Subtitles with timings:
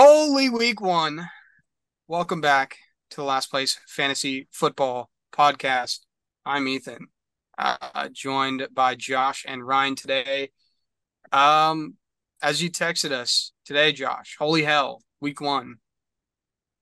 [0.00, 1.28] Holy week one.
[2.06, 2.76] Welcome back
[3.10, 6.06] to the Last Place Fantasy Football Podcast.
[6.46, 7.08] I'm Ethan,
[7.58, 10.50] uh, joined by Josh and Ryan today.
[11.32, 11.96] Um,
[12.40, 15.78] as you texted us today, Josh, holy hell, week one.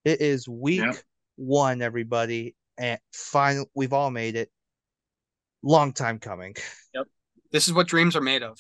[0.05, 0.97] It is week Yep.
[1.37, 4.51] one, everybody, and finally we've all made it.
[5.63, 6.55] Long time coming.
[6.93, 7.07] Yep.
[7.51, 8.59] This is what dreams are made of.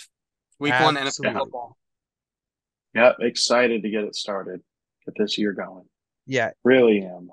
[0.58, 1.40] Week one NFL Absolutely.
[1.40, 1.76] football.
[2.96, 4.60] Yep, excited to get it started.
[5.04, 5.84] Get this year going.
[6.26, 7.28] Yeah, Really am.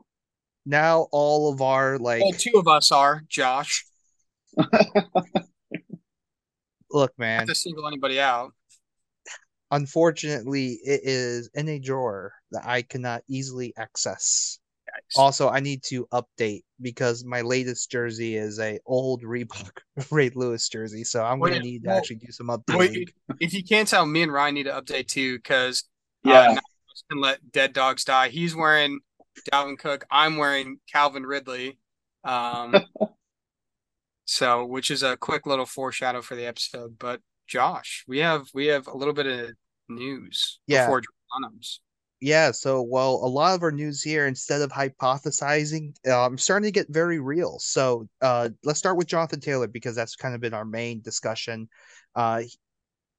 [0.65, 3.85] now all of our like Well, two of us are, Josh.
[6.91, 7.47] look, Not man.
[7.47, 8.51] to single anybody out.
[9.71, 14.59] Unfortunately, it is in a drawer that I cannot easily access.
[15.11, 15.19] Yikes.
[15.19, 19.77] Also, I need to update because my latest jersey is a old Reebok
[20.11, 22.77] Ray Lewis jersey, so I'm gonna Wait, need well- to actually do some updating.
[22.77, 25.83] Wait, if you can't tell, me and Ryan need to update too, because
[26.23, 26.55] Yeah.
[26.57, 26.59] uh,
[27.09, 28.29] and let dead dogs die.
[28.29, 28.99] He's wearing
[29.51, 30.05] Dalvin Cook.
[30.11, 31.77] I'm wearing Calvin Ridley.
[32.23, 32.75] Um,
[34.25, 36.97] so which is a quick little foreshadow for the episode.
[36.97, 39.51] But Josh, we have we have a little bit of
[39.89, 40.85] news Yeah.
[40.85, 41.81] before Geronimo's.
[42.23, 46.67] Yeah, so well, a lot of our news here, instead of hypothesizing, uh, I'm starting
[46.67, 47.59] to get very real.
[47.59, 51.67] So, uh, let's start with Jonathan Taylor because that's kind of been our main discussion.
[52.15, 52.43] Uh,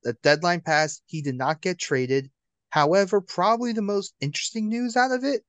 [0.05, 2.31] the deadline passed, he did not get traded.
[2.71, 5.43] However, probably the most interesting news out of it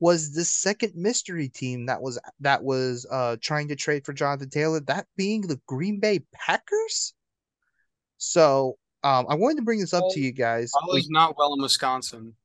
[0.00, 4.48] was the second mystery team that was that was uh trying to trade for Jonathan
[4.48, 7.12] Taylor, that being the Green Bay Packers.
[8.16, 10.72] So, um, I wanted to bring this up to you guys.
[10.74, 12.36] All is not well in Wisconsin.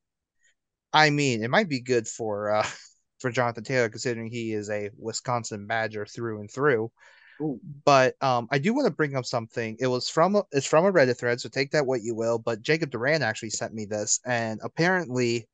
[0.97, 2.67] I mean, it might be good for uh
[3.19, 6.91] for Jonathan Taylor considering he is a Wisconsin Badger through and through.
[7.39, 7.59] Ooh.
[7.85, 9.77] But um I do want to bring up something.
[9.79, 12.39] It was from a, it's from a Reddit thread, so take that what you will.
[12.39, 15.47] But Jacob Duran actually sent me this, and apparently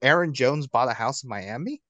[0.00, 1.82] Aaron Jones bought a house in Miami.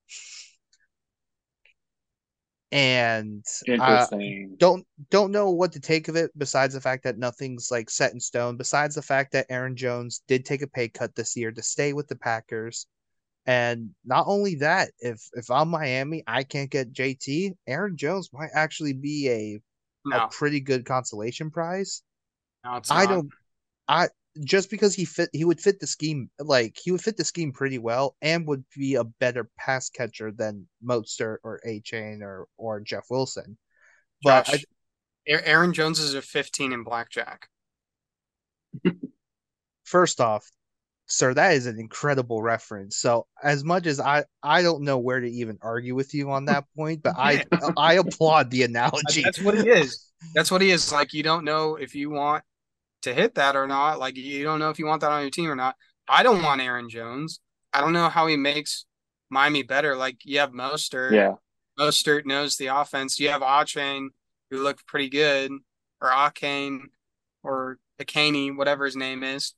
[2.70, 3.46] And
[3.80, 4.06] uh,
[4.58, 8.12] don't don't know what to take of it besides the fact that nothing's like set
[8.12, 11.50] in stone besides the fact that Aaron Jones did take a pay cut this year
[11.50, 12.86] to stay with the Packers
[13.48, 18.50] and not only that if if I'm Miami I can't get JT Aaron Jones might
[18.54, 19.60] actually be a,
[20.04, 22.02] No, a pretty good consolation prize.
[22.62, 23.30] No, I don't
[23.88, 24.08] I
[24.44, 27.50] just because he fit he would fit the scheme like he would fit the scheme
[27.52, 32.80] pretty well and would be a better pass catcher than Mostert or Achane or or
[32.80, 33.56] Jeff Wilson.
[34.22, 34.64] But Josh,
[35.26, 37.48] A- Aaron Jones is a 15 in blackjack.
[39.84, 40.46] first off,
[41.08, 42.96] sir, that is an incredible reference.
[42.96, 46.44] So as much as I I don't know where to even argue with you on
[46.46, 47.44] that point, but I
[47.76, 49.22] I applaud the analogy.
[49.22, 50.06] That's what he is.
[50.34, 50.92] That's what he is.
[50.92, 52.44] Like you don't know if you want
[53.02, 53.98] to hit that or not.
[53.98, 55.76] Like you don't know if you want that on your team or not.
[56.08, 57.40] I don't want Aaron Jones.
[57.72, 58.86] I don't know how he makes
[59.30, 59.96] Miami better.
[59.96, 61.12] Like you have Mostert.
[61.12, 61.34] yeah.
[61.78, 63.20] Mostert knows the offense.
[63.20, 64.08] You have Achane,
[64.50, 65.52] who looked pretty good,
[66.00, 66.80] or Akane,
[67.44, 69.54] or Akaney, whatever his name is.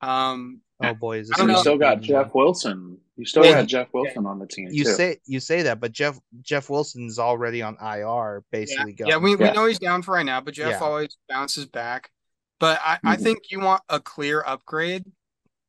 [0.00, 2.98] Um, Oh boy, is I this don't You still got another Jeff Wilson.
[3.16, 3.52] You still Yeah.
[3.60, 4.90] got Jeff Wilson on the team You too.
[4.90, 9.22] say you say that, but Jeff Jeff Wilson's already on IR, basically yeah, going.
[9.22, 9.52] we, we Yeah.
[9.52, 10.86] know he's down for right now, but Jeff Yeah.
[10.86, 12.10] always bounces back.
[12.60, 13.22] But I, I Mhm.
[13.22, 15.04] think you want a clear upgrade,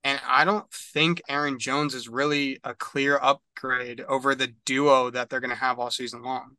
[0.03, 5.30] and I don't think Aaron Jones is really a clear upgrade over the duo that
[5.30, 6.58] they're going to have all season long.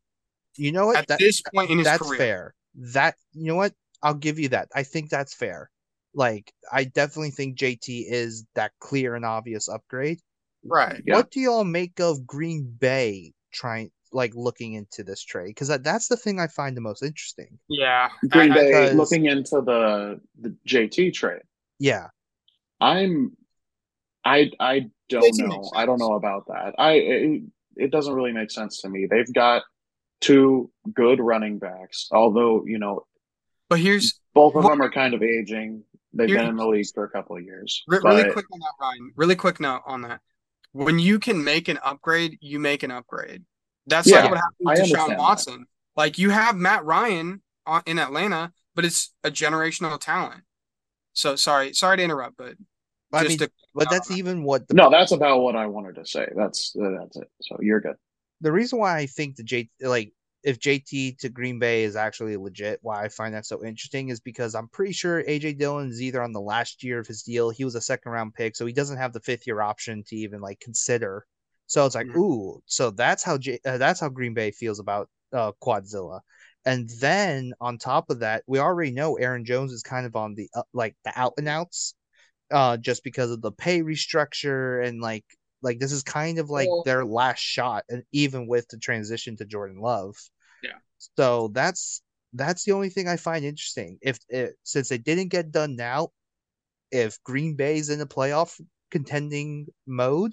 [0.57, 0.97] You know what?
[0.99, 2.55] At That, this point in his that's career, fair.
[2.93, 3.75] That you know what?
[4.03, 4.69] I'll give you that.
[4.75, 5.71] I think that's fair.
[6.17, 10.19] Like I definitely think JT is that clear and obvious upgrade.
[10.65, 11.01] right?
[11.07, 11.17] Yeah.
[11.17, 15.49] What do y'all make of Green Bay trying like looking into this trade?
[15.49, 17.59] Because that, that's the thing I find the most interesting.
[17.69, 21.43] Yeah, Green I- I- Bay because- looking into the the JT trade.
[21.79, 22.07] Yeah,
[22.81, 23.37] I'm
[24.25, 25.71] I I don't know.
[25.77, 26.75] I don't know about that.
[26.79, 27.43] I it,
[27.77, 29.07] it doesn't really make sense to me.
[29.09, 29.63] They've got
[30.23, 33.05] two good running backs, although, you know,
[33.69, 35.85] but here's both of What- them are kind of aging.
[36.17, 37.83] They've Here- been in the league for a couple of years.
[37.87, 39.13] re- really but- quick on that, Ryan.
[39.17, 40.21] Really quick note on that.
[40.73, 43.45] When you can make an upgrade, you make an upgrade.
[43.87, 45.19] That's Yeah, like what happened I with understand Deshaun that.
[45.19, 45.67] Watson.
[45.97, 50.43] Like you have Matt Ryan on, in Atlanta, but it's a generational talent.
[51.13, 52.57] So sorry, sorry to interrupt, but
[53.13, 55.95] I just mean, to, but that's even what the No, that's about what I wanted
[55.95, 56.29] to say.
[56.37, 57.31] That's that's it.
[57.43, 57.97] So you're good.
[58.43, 60.13] the reason why I think the J like
[60.47, 64.21] if JT to Green Bay is actually legit, why I find that so interesting is
[64.21, 67.51] because I'm pretty sure AJ Dillon is either on the last year of his deal.
[67.51, 70.17] He was a second round pick, so he doesn't have the fifth year option to
[70.17, 71.27] even like consider.
[71.67, 72.17] So it's like, Mhm.
[72.17, 76.21] ooh, so that's how J- uh, that's how Green Bay feels about uh, Quadzilla.
[76.65, 80.35] And then on top of that, we already know Aaron Jones is kind of on
[80.37, 81.95] the uh, like the out and outs.
[82.53, 85.25] uh, just because of the pay restructure and like
[85.63, 89.37] like this is kind of like Well- their last shot, and even with the transition
[89.39, 90.15] to Jordan Love.
[91.17, 91.25] Yeah.
[91.25, 93.99] So that's that's the only thing I find interesting.
[94.03, 96.11] If it since they didn't get done now,
[96.91, 98.61] if Green Bay's in the playoff
[98.91, 100.33] contending mode,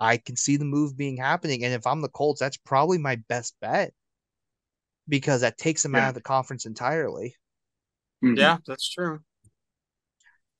[0.00, 1.64] I can see the move being happening.
[1.64, 3.92] And if I'm the Colts, that's probably my best bet
[5.08, 7.36] because that takes them out of the conference entirely.
[8.24, 8.38] Mhm.
[8.38, 9.20] Yeah, that's true.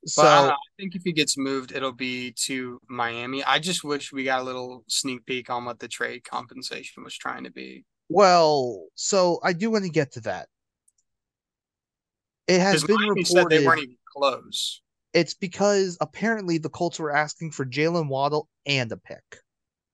[0.07, 3.45] So I, don't I think if he gets moved, it'll be to Miami.
[3.45, 7.17] I just wish we got a little sneak peek on what the trade compensation was
[7.17, 7.85] trying to be.
[8.13, 10.49] Well, so I do want to get to that.
[12.49, 14.83] It has been Miami said they reported weren't even close.
[15.15, 19.23] it's because apparently the Colts were asking for Jalen Waddle and a pick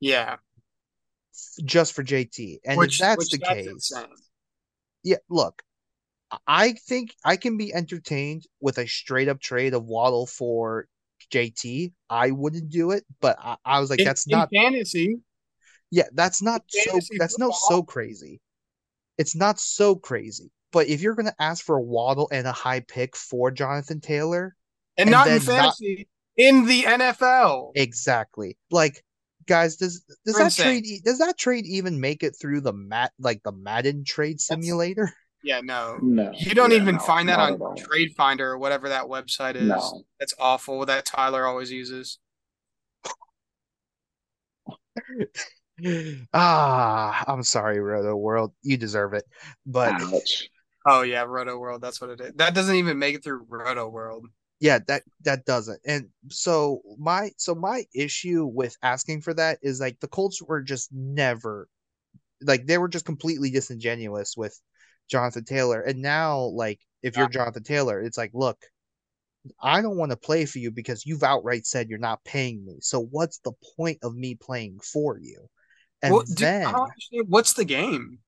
[0.01, 0.37] Yeah,
[1.65, 2.59] just for JT.
[2.65, 4.17] And which if that's the that's case, insane.
[5.05, 5.63] yeah, look,
[6.47, 10.87] I think I can be entertained with a straight up trade of Waddle for
[11.33, 11.93] JT.
[12.11, 15.21] I wouldn't do it, but I, I was like, In- that's in not, fantasy.
[15.91, 18.41] Yeah, that's not in so, that's not so crazy.
[19.17, 20.51] It's not so crazy.
[20.71, 24.01] But if you're going to ask for a Waddle and a high pick for Jonathan
[24.01, 24.55] Taylor,
[24.97, 27.73] and, and not in then not- fantasy, in the NFL.
[27.75, 28.57] Exactly.
[28.71, 29.03] Like,
[29.47, 32.73] guys, does does You're that trade e- does that trade even make it through the
[32.73, 35.13] mat like the Madden trade simulator?
[35.43, 35.99] yeah, no.
[36.03, 36.31] No.
[36.37, 37.77] You don't Yeah, even no, find that on.
[37.77, 39.69] Trade Finder or whatever that website is.
[39.69, 40.03] No.
[40.21, 40.85] That's awful.
[40.87, 42.19] That Tyler always uses.
[46.35, 48.53] ah, I'm sorry, Roto World.
[48.63, 49.25] You deserve it.
[49.67, 50.49] But Ouch.
[50.87, 51.81] Oh yeah, Roto World.
[51.83, 52.33] That's what it is.
[52.37, 54.27] That doesn't even make it through Roto World.
[54.61, 55.81] yeah, that that doesn't.
[55.87, 60.63] And so my so my issue with asking for that is like the Colts were
[60.63, 61.69] just never
[62.43, 64.59] like they were just completely disingenuous with
[65.09, 65.81] Jonathan Taylor.
[65.81, 68.59] And now like if you're Jonathan Taylor, it's like, look,
[69.63, 72.79] I don't want to play for you because you've outright said you're not paying me.
[72.81, 75.49] So what's the point of me playing for you?
[76.03, 76.75] And Well, then.
[77.27, 78.19] What's the game?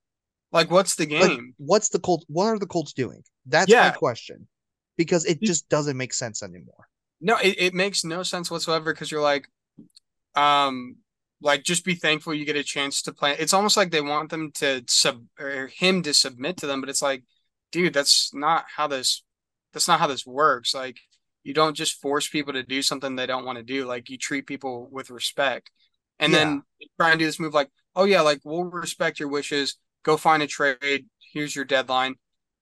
[0.52, 1.55] Like, what's the like, game?
[1.58, 3.22] what's the Colts what are the Colts doing?
[3.46, 4.49] That's my question.
[4.96, 6.88] Because it just doesn't make sense anymore.
[7.20, 9.46] No, it, it makes no sense whatsoever because you're like,
[10.34, 10.96] um,
[11.40, 13.37] like just be thankful you get a chance to play.
[13.38, 16.90] It's almost like they want them to sub or him to submit to them, but
[16.90, 17.22] it's like,
[17.72, 19.22] dude, that's not how this
[19.72, 20.75] that's not how this works.
[20.75, 20.99] Like
[21.43, 23.87] you don't just force people to do something they don't want to do.
[23.87, 25.70] Like you treat people with respect.
[26.20, 26.62] And then
[26.99, 29.76] try and do this move like, oh yeah, like we'll respect your wishes.
[30.05, 31.06] Go find a trade.
[31.32, 32.14] Here's your deadline.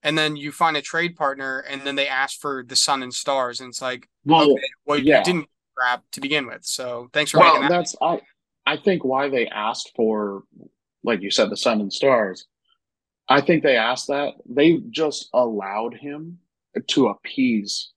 [0.02, 3.12] And then you find a trade partner, and then they ask for the sun and
[3.12, 5.19] stars, and it's like, Well, okay, well, yeah.
[5.19, 6.64] you didn't grab to begin with.
[6.64, 7.76] So thanks for well, making that.
[7.78, 8.20] that's I.
[8.64, 10.43] I think why they asked for,
[11.02, 12.46] like you said, the sun and stars.
[13.28, 16.38] I think they asked that they just allowed him
[16.88, 17.90] to appease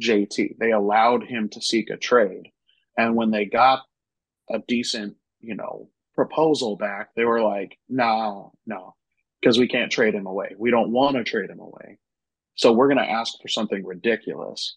[0.00, 0.56] JT.
[0.58, 2.48] They allowed him to seek a trade,
[2.96, 3.82] and when they got
[4.50, 8.94] a decent, you know, proposal back, they were like, "No, no,
[9.40, 10.54] because we can't trade him away.
[10.58, 11.98] We don't want to trade him away.
[12.56, 14.76] So we're going to ask for something ridiculous."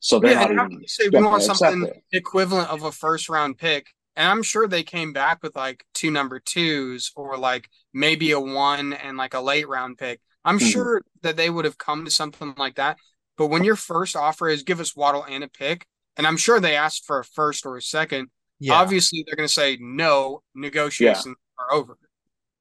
[0.00, 3.88] So they're Yeah, not even say we want something equivalent of a first round pick?
[4.16, 8.40] And I'm sure they came back with like two number twos or like maybe a
[8.40, 10.20] one and like a late round pick.
[10.44, 10.70] I'm Mhm.
[10.70, 12.96] sure that they would have come to something like that.
[13.36, 16.58] But when your first offer is give us Waddle and a pick, and I'm sure
[16.58, 18.28] they asked for a first or a second,
[18.60, 18.74] Yeah.
[18.74, 21.96] obviously they're going to say no, negotiations are over.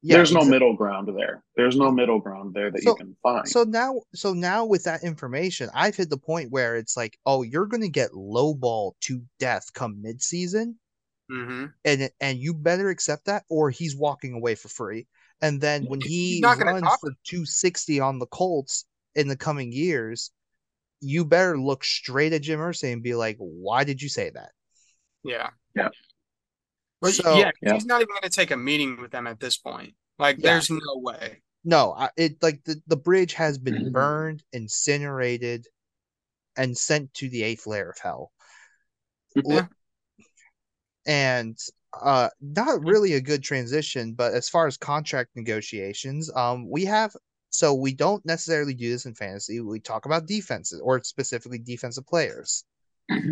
[0.03, 1.43] yeah, There's no exa- middle ground there.
[1.55, 3.47] There's no middle ground there that So- you can find.
[3.47, 7.41] So now, so now with that information, I've hit the point where it's like, oh,
[7.43, 10.75] you're gonna get lowball to death come midseason,
[11.29, 15.07] hmm and and you better accept that, or he's walking away for free.
[15.41, 18.85] And then when He's he not gonna runs for 260 on the Colts
[19.15, 20.31] in the coming years,
[21.01, 24.51] you better look straight at Jim Irsay and be like, why did you say that?
[25.23, 25.49] Yeah.
[25.77, 25.89] Yeah.
[27.01, 27.73] But So- yeah, 'cause Yeah.
[27.75, 29.95] he's not even going to take a meeting with them at this point.
[30.17, 30.53] Like, Yeah.
[30.53, 31.41] there's no way.
[31.63, 33.91] No, I, it like the, the bridge has been Mhm.
[33.91, 35.67] burned, incinerated,
[36.55, 38.31] and sent to the eighth layer of hell.
[39.35, 39.67] Yeah.
[41.05, 41.57] and
[42.01, 47.15] uh not really a good transition but as far as contract negotiations um we have
[47.49, 52.05] so we don't necessarily do this in fantasy we talk about defenses or specifically defensive
[52.07, 52.65] players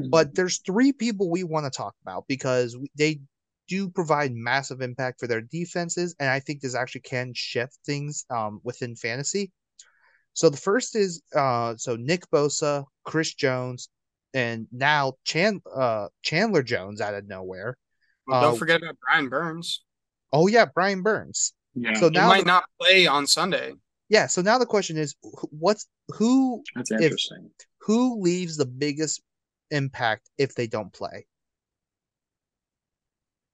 [0.09, 3.19] but there's three people we want to talk about because they
[3.67, 8.25] do provide massive impact for their defenses and i think this actually can shift things
[8.29, 9.51] um within fantasy
[10.33, 13.89] so the first is uh so nick bosa chris jones
[14.33, 17.77] and now Chan, uh, Chandler Jones out of nowhere.
[18.27, 19.81] Well, Uh, don't forget about Brian Burns.
[20.33, 21.53] Oh yeah, Brian Burns.
[21.73, 23.75] yeah, So He now, might the, not play on Sunday.
[24.09, 24.27] yeah.
[24.27, 25.15] So now the question is,
[25.51, 27.49] what's who that's interesting.
[27.79, 29.21] who leaves the biggest
[29.71, 31.25] impact if they don't play.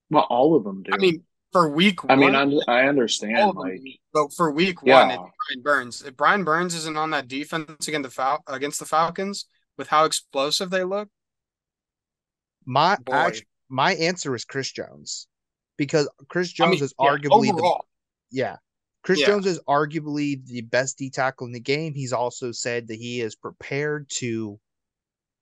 [0.09, 0.91] Well, all of them do.
[0.93, 3.37] I mean, for week I one, mean, I'm, I understand.
[3.37, 3.81] of them Like,
[4.13, 5.01] but for week Yeah.
[5.01, 6.01] one, it's Brian Burns.
[6.01, 9.45] If Brian Burns isn't on that defense against the Fal- against the Falcons,
[9.77, 11.09] with how explosive they look,
[12.65, 13.13] My Boy.
[13.13, 15.27] act- my answer is Chris Jones
[15.77, 17.81] because Chris I Jones mean, is yeah, arguably the
[18.31, 18.57] yeah.
[19.03, 19.27] Chris Yeah.
[19.27, 21.93] Jones is arguably the best D tackle in the game.
[21.93, 24.57] He's also said that he is prepared to yeah,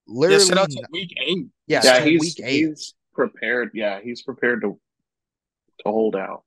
[0.07, 1.47] literally set out to week eight.
[1.67, 2.67] yeah, yeah, he's week eight.
[2.67, 3.71] he's prepared.
[3.73, 4.79] Yeah, he's prepared to
[5.83, 6.43] to hold out.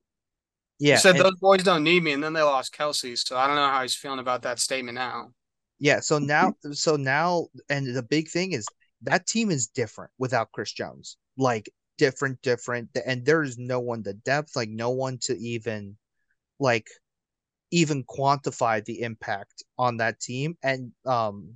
[0.79, 3.17] yeah, he said and- those boys don't need me, and then they lost Kelce.
[3.19, 5.31] So I don't know how he's feeling about that statement now.
[5.79, 8.67] Yeah, so now so now and the big thing is
[9.03, 11.17] that team is different without Chris Jones.
[11.37, 15.97] Like different, different, and there's no one to depth, like no one to even
[16.61, 16.89] like
[17.71, 20.57] even quantify the impact on that team.
[20.63, 21.55] And um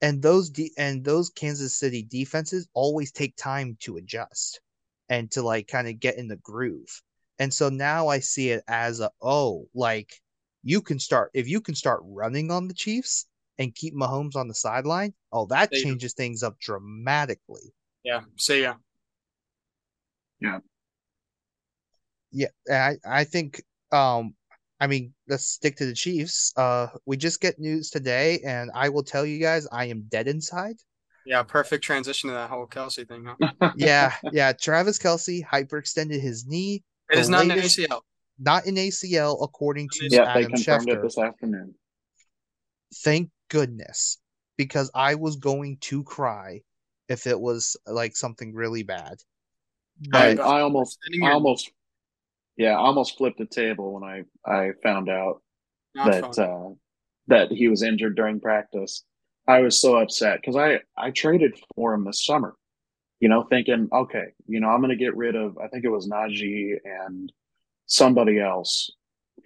[0.00, 4.60] and those de- and those Kansas City defenses always take time to adjust
[5.08, 7.02] and to like kind of get in the groove.
[7.38, 10.20] And so now I see it as a oh, like
[10.62, 13.26] you can start if you can start running on the Chiefs
[13.58, 17.72] and keep Mahomes on the sideline, oh, that They- changes things up dramatically.
[18.02, 18.22] Yeah.
[18.36, 18.74] See ya.
[20.40, 20.60] Yeah.
[22.32, 23.62] Yeah, I I think
[23.92, 24.34] um
[24.80, 26.52] I mean let's stick to the Chiefs.
[26.56, 30.28] Uh we just get news today and I will tell you guys I am dead
[30.28, 30.76] inside.
[31.24, 31.42] Yeah.
[31.42, 33.26] Perfect transition to that whole Kelce thing.
[33.26, 33.72] Huh?
[33.76, 34.52] Yeah, yeah.
[34.52, 38.00] Travis Kelce hyperextended his knee, It The is not an ACL.
[38.38, 41.02] not in ACL according to Yeah, they Adam confirmed it Schefter.
[41.02, 41.74] this afternoon.
[43.02, 44.18] Thank goodness,
[44.56, 46.60] because I was going to cry
[47.08, 49.16] if it was like something really bad.
[50.12, 51.70] I, But I almost, I almost,
[52.56, 55.42] yeah, I almost flipped the table when I I found out
[55.94, 56.70] Not that uh,
[57.28, 59.04] that he was injured during practice.
[59.46, 62.56] I was so upset because I I traded for him this summer,
[63.20, 65.90] you know, thinking, okay, you know, I'm going to get rid of I think it
[65.90, 67.32] was Najee and
[67.86, 68.90] somebody else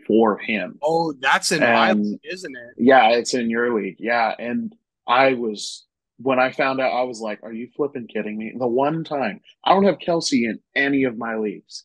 [0.07, 0.79] for him.
[0.83, 2.75] Oh, that's in my league, isn't it?
[2.79, 3.97] Yeah, it's in your league.
[3.99, 4.73] Yeah, and
[5.07, 5.85] I was
[6.19, 9.41] when I found out, I was like, "Are you flipping kidding me?" The one time
[9.65, 11.85] I don't have Kelce in any of my leagues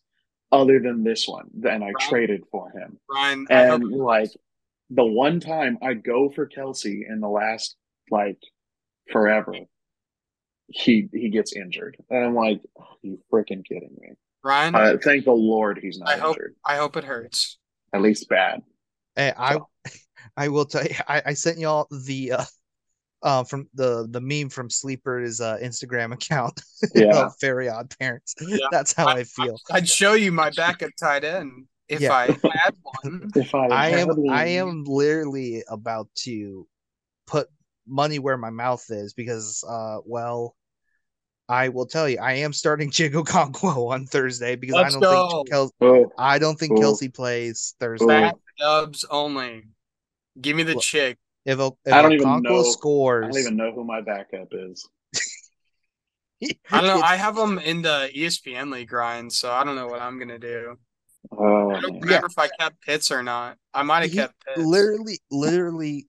[0.52, 1.96] other than this one, and I Right.
[2.00, 3.00] traded for him.
[3.08, 4.30] Brian, And like
[4.90, 7.76] the one time I go for Kelce in the last
[8.12, 8.38] like
[9.12, 9.54] forever,
[10.68, 14.10] he he gets injured, and I'm like, "Are you freaking kidding me?"
[14.42, 16.56] Brian, Uh, thank the Lord he's not I hope injured.
[16.64, 17.58] I hope it hurts.
[17.94, 18.62] At least bad.
[19.16, 19.70] eh, I So-
[20.38, 22.46] I will tell you I, I sent y'all the uh
[23.26, 26.62] uh from the the meme from Sleeper's uh Instagram account
[26.94, 27.26] Yeah.
[27.26, 28.34] of Very Odd Parents.
[28.40, 28.68] Yeah.
[28.72, 29.60] That's how I feel.
[29.72, 32.14] I'd show you my backup tight end if Yeah.
[32.14, 33.30] I had one.
[33.36, 36.66] If I I am one- I am literally about to
[37.28, 37.48] put
[37.88, 40.56] money where my mouth is because uh well
[41.50, 45.02] I will tell you I am starting Chig Okonkwo on Thursday because Let's I don't
[45.02, 45.30] go.
[45.38, 46.94] think Kel- Oh, I don't think Cool.
[46.96, 48.30] Kelce plays Thursday.
[48.32, 48.42] Cool.
[48.60, 49.64] Dubs only.
[50.40, 51.18] Give me the Look, chick.
[51.46, 54.48] If, O- if I don't even Okonkwo know- I don't even know who my backup
[54.52, 54.88] is.
[56.72, 57.02] I don't know.
[57.02, 60.40] I have them in the ESPN league grind, so I don't know what I'm gonna
[60.40, 60.76] do.
[61.32, 62.02] Oh, I don't man.
[62.02, 63.58] remember if I kept Pitts or not.
[63.74, 64.60] I might have kept Pitts.
[64.60, 66.08] literally, literally,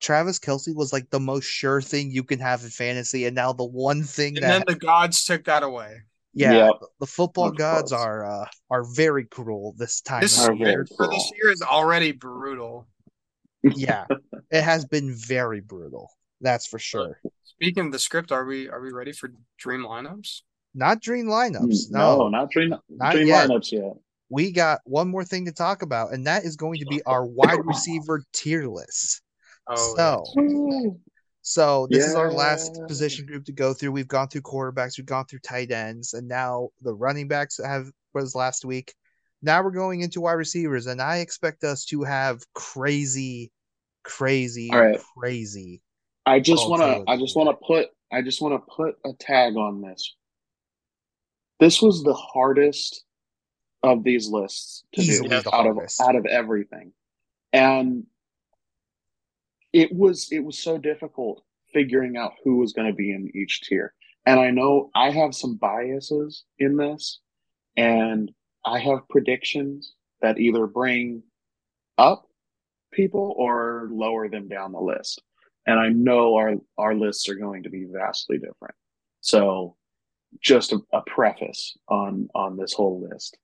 [0.00, 3.52] Travis Kelce was like the most sure thing you can have in fantasy, and now
[3.52, 5.96] the one thing that and then the gods took that away.
[6.34, 6.72] yeah, Yep.
[7.00, 8.02] the football Of gods course.
[8.02, 10.66] are uh, are very cruel this time This of year.
[10.68, 12.86] very For this year is already brutal.
[13.62, 14.06] Yeah,
[14.50, 16.10] it has been very brutal.
[16.40, 17.20] That's for sure.
[17.44, 20.42] Speaking of the script, are we are we ready for dream lineups?
[20.74, 21.88] Not dream lineups.
[21.88, 23.48] Mm, no, No, not dream, Not dream yet.
[23.48, 23.94] lineups yet.
[24.28, 27.24] we got one more thing to talk about, and that is going to be our
[27.26, 29.22] wide receiver tier list.
[29.66, 30.96] Oh, So,
[31.42, 33.92] So this is our last position group to go through.
[33.92, 37.86] We've gone through quarterbacks, we've gone through tight ends, and now the running backs have
[38.14, 38.94] was last week.
[39.42, 43.52] Now we're going into wide receivers, and I expect us to have crazy,
[44.02, 44.98] crazy, right.
[45.16, 45.80] crazy.
[46.26, 47.10] I just want to.
[47.10, 47.88] I just want to put.
[48.12, 50.14] I just want to put a tag on this.
[51.60, 53.04] This was the hardest
[53.82, 56.92] of these lists to Easily do out of out of everything,
[57.52, 58.04] and
[59.72, 61.42] it was it was so difficult
[61.72, 63.92] figuring out who was going to be in each tier.
[64.26, 67.20] And I know I have some biases in this,
[67.76, 68.30] and
[68.64, 71.22] I have predictions that either bring
[71.96, 72.28] up
[72.92, 75.22] people or lower them down the list.
[75.66, 78.74] And I know our our lists are going to be vastly different.
[79.20, 79.76] So
[80.40, 83.36] just a, a preface on on this whole list.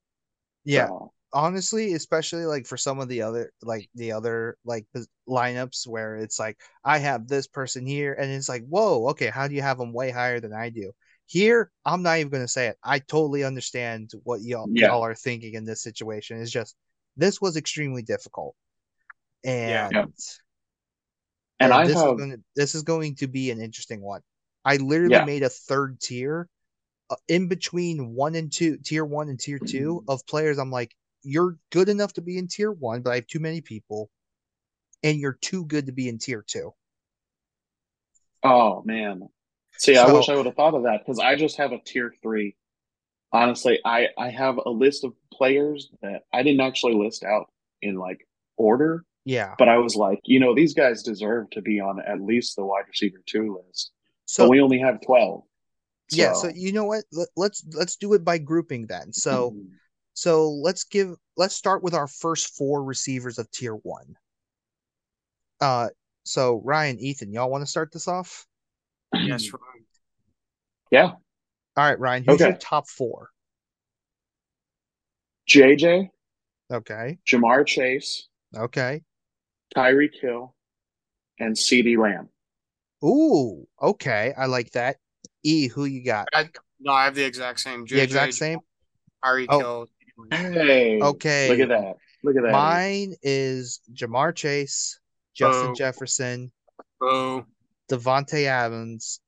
[0.64, 0.88] Yeah.
[1.32, 4.86] Honestly, especially like for some of the other like the other like
[5.28, 9.48] lineups where it's like I have this person here, and it's like, whoa, okay, how
[9.48, 10.92] do you have them way higher than I do?
[11.26, 12.78] Here, I'm not even gonna say it.
[12.84, 14.88] I totally understand what y'all Yeah.
[14.88, 16.40] y'all are thinking in this situation.
[16.40, 16.76] It's just
[17.16, 18.54] this was extremely difficult,
[19.44, 20.06] and Yeah.
[21.60, 24.22] And I this have is going to this is going to be an interesting one.
[24.64, 25.24] I literally Yeah.
[25.24, 26.48] made a third tier
[27.10, 30.58] uh, in between one and two, tier one and tier two of players.
[30.58, 33.60] I'm like, you're good enough to be in tier one, but I have too many
[33.60, 34.10] people,
[35.02, 36.74] and you're too good to be in tier two.
[38.42, 39.28] Oh man.
[39.78, 42.14] See, I wish I would have thought of that because I just have a tier
[42.22, 42.56] three.
[43.32, 47.46] Honestly, I I have a list of players that I didn't actually list out
[47.82, 48.26] in like
[48.56, 49.54] order, Yeah.
[49.58, 52.64] but I was like, you know, these guys deserve to be on at least the
[52.64, 53.90] wide receiver two list.
[54.26, 55.42] So but we only have twelve.
[56.10, 56.32] yeah.
[56.34, 57.04] So you know what?
[57.12, 59.12] Let, let's let's do it by grouping then.
[59.12, 59.66] So Mm.
[60.14, 64.14] so let's give let's start with our first four receivers of tier one.
[65.60, 65.88] Uh,
[66.24, 68.46] so Ryan, Ethan, y'all want to start this off?
[69.22, 69.86] Yes, Ryan.
[70.90, 71.10] yeah,
[71.76, 72.58] All right, Ryan, who's your Okay.
[72.60, 73.30] top four?
[75.48, 76.08] JJ,
[76.72, 77.18] Okay.
[77.26, 79.02] Ja'Marr Chase, Okay.
[79.76, 80.54] Tyreek Kill
[81.38, 82.28] and CeeDee Lamb.
[83.04, 84.32] Ooh, okay.
[84.36, 84.96] I like that.
[85.42, 86.28] E, who you got?
[86.32, 86.48] I,
[86.80, 87.84] no, I have the exact same.
[87.86, 88.60] The exact same?
[89.22, 89.58] Ari Oh.
[89.58, 89.88] Kill.
[90.30, 91.48] Hey, Okay.
[91.48, 91.96] Look at that.
[92.22, 92.52] Look at that.
[92.52, 94.98] Mine is Ja'Marr Chase,
[95.34, 95.74] Justin Boo.
[95.74, 96.52] Jefferson,
[97.00, 97.44] Boo.
[97.90, 99.20] Davante Adams,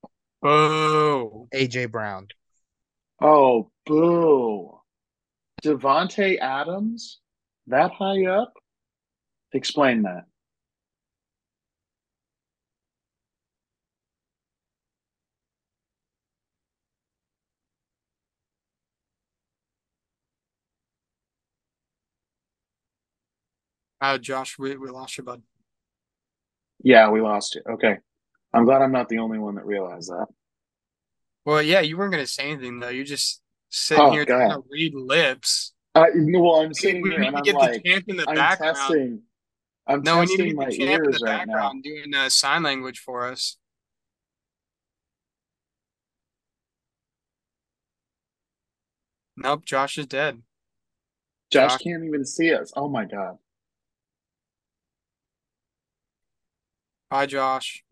[0.43, 1.49] Boo.
[1.55, 2.29] AJ Brown.
[3.21, 4.81] Oh, boo.
[5.63, 7.21] Davante Adams?
[7.67, 8.53] That high up?
[9.53, 10.27] Explain that.
[24.01, 25.43] Uh, Josh, we, we lost you, bud.
[26.83, 27.63] Yeah, we lost you.
[27.69, 27.97] Okay.
[28.57, 30.27] I'm glad I'm not the only one that realized that.
[31.45, 32.89] Well, yeah, you weren't going to say anything, though.
[32.89, 35.75] You're just sitting Oh, here trying to read lips.
[35.95, 38.17] Uh, well, I'm sitting we here need and to I'm get like, the champ in
[38.17, 38.75] the I'm background.
[38.75, 39.23] testing.
[39.87, 41.55] I'm No, we need to get the champ in the right now.
[41.57, 43.59] background doing uh, sign language for us.
[49.37, 50.43] Nope, Josh is dead.
[51.53, 51.83] Josh Josh.
[51.83, 52.73] can't even see us.
[52.77, 53.39] Oh my God.
[57.13, 57.85] Hi, Josh.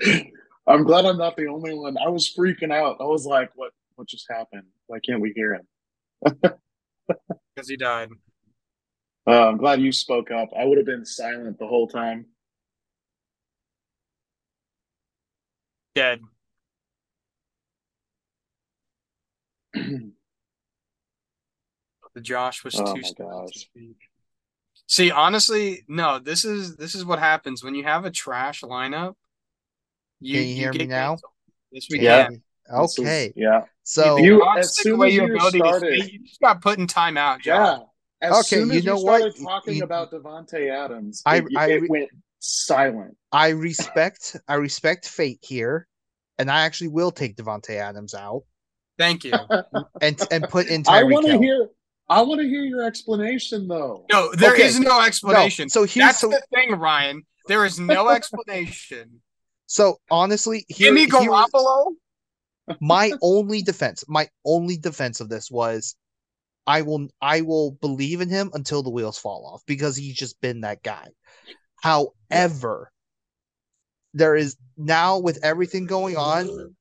[0.66, 1.96] I'm glad I'm not the only one.
[1.98, 2.98] I was freaking out.
[3.00, 4.66] I was like, what what just happened?
[4.86, 5.66] Why can't we hear him?
[7.54, 8.10] Because he died.
[9.26, 10.50] Uh, I'm glad you spoke up.
[10.56, 12.26] I would have been silent the whole time.
[15.96, 16.20] Dead.
[22.14, 23.94] The Josh was Oh too to.
[24.86, 26.18] See, honestly, no.
[26.18, 29.14] This is this is what happens when you have a trash lineup.
[30.20, 31.10] You, Can you hear me now?
[31.10, 31.32] canceled.
[31.70, 32.24] Yes, we Yeah.
[32.24, 32.42] can.
[32.82, 33.32] This is- Okay.
[33.36, 33.64] yeah.
[33.82, 36.40] So You- God, as take soon away as your you ability started- speak, you just
[36.40, 37.44] got put in timeout, Josh.
[37.46, 37.78] Yeah.
[38.20, 39.20] As Okay, soon you know you what?
[39.20, 43.16] started talking You- about Davante Adams, I- it, I it went silent.
[43.32, 45.86] I respect I respect fate here,
[46.38, 48.42] and I actually will take Davante Adams out
[48.98, 49.32] Thank you.
[50.02, 51.68] and and put in I want to hear.
[52.10, 54.06] I want to hear your explanation, though.
[54.10, 54.84] No, there is Okay.
[54.84, 55.64] no explanation.
[55.64, 57.22] No, so here's That's so the thing, Ryan.
[57.46, 59.22] There is no explanation.
[59.68, 61.92] So honestly, here, Jimmy here- Garoppolo.
[62.80, 65.94] my only defense, my only defense of this was
[66.66, 70.40] I will I will believe in him until the wheels fall off because he's just
[70.40, 71.06] been that guy.
[71.82, 72.90] However,
[74.14, 76.74] there is now with everything going on,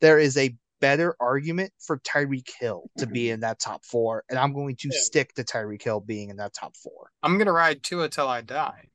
[0.00, 4.38] there is a better argument for Tyreek Hill to be in that top four, and
[4.38, 4.98] I'm going to Yeah.
[5.00, 7.10] stick to Tyreek Hill being in that top four.
[7.22, 8.88] I'm gonna ride Tua till I die,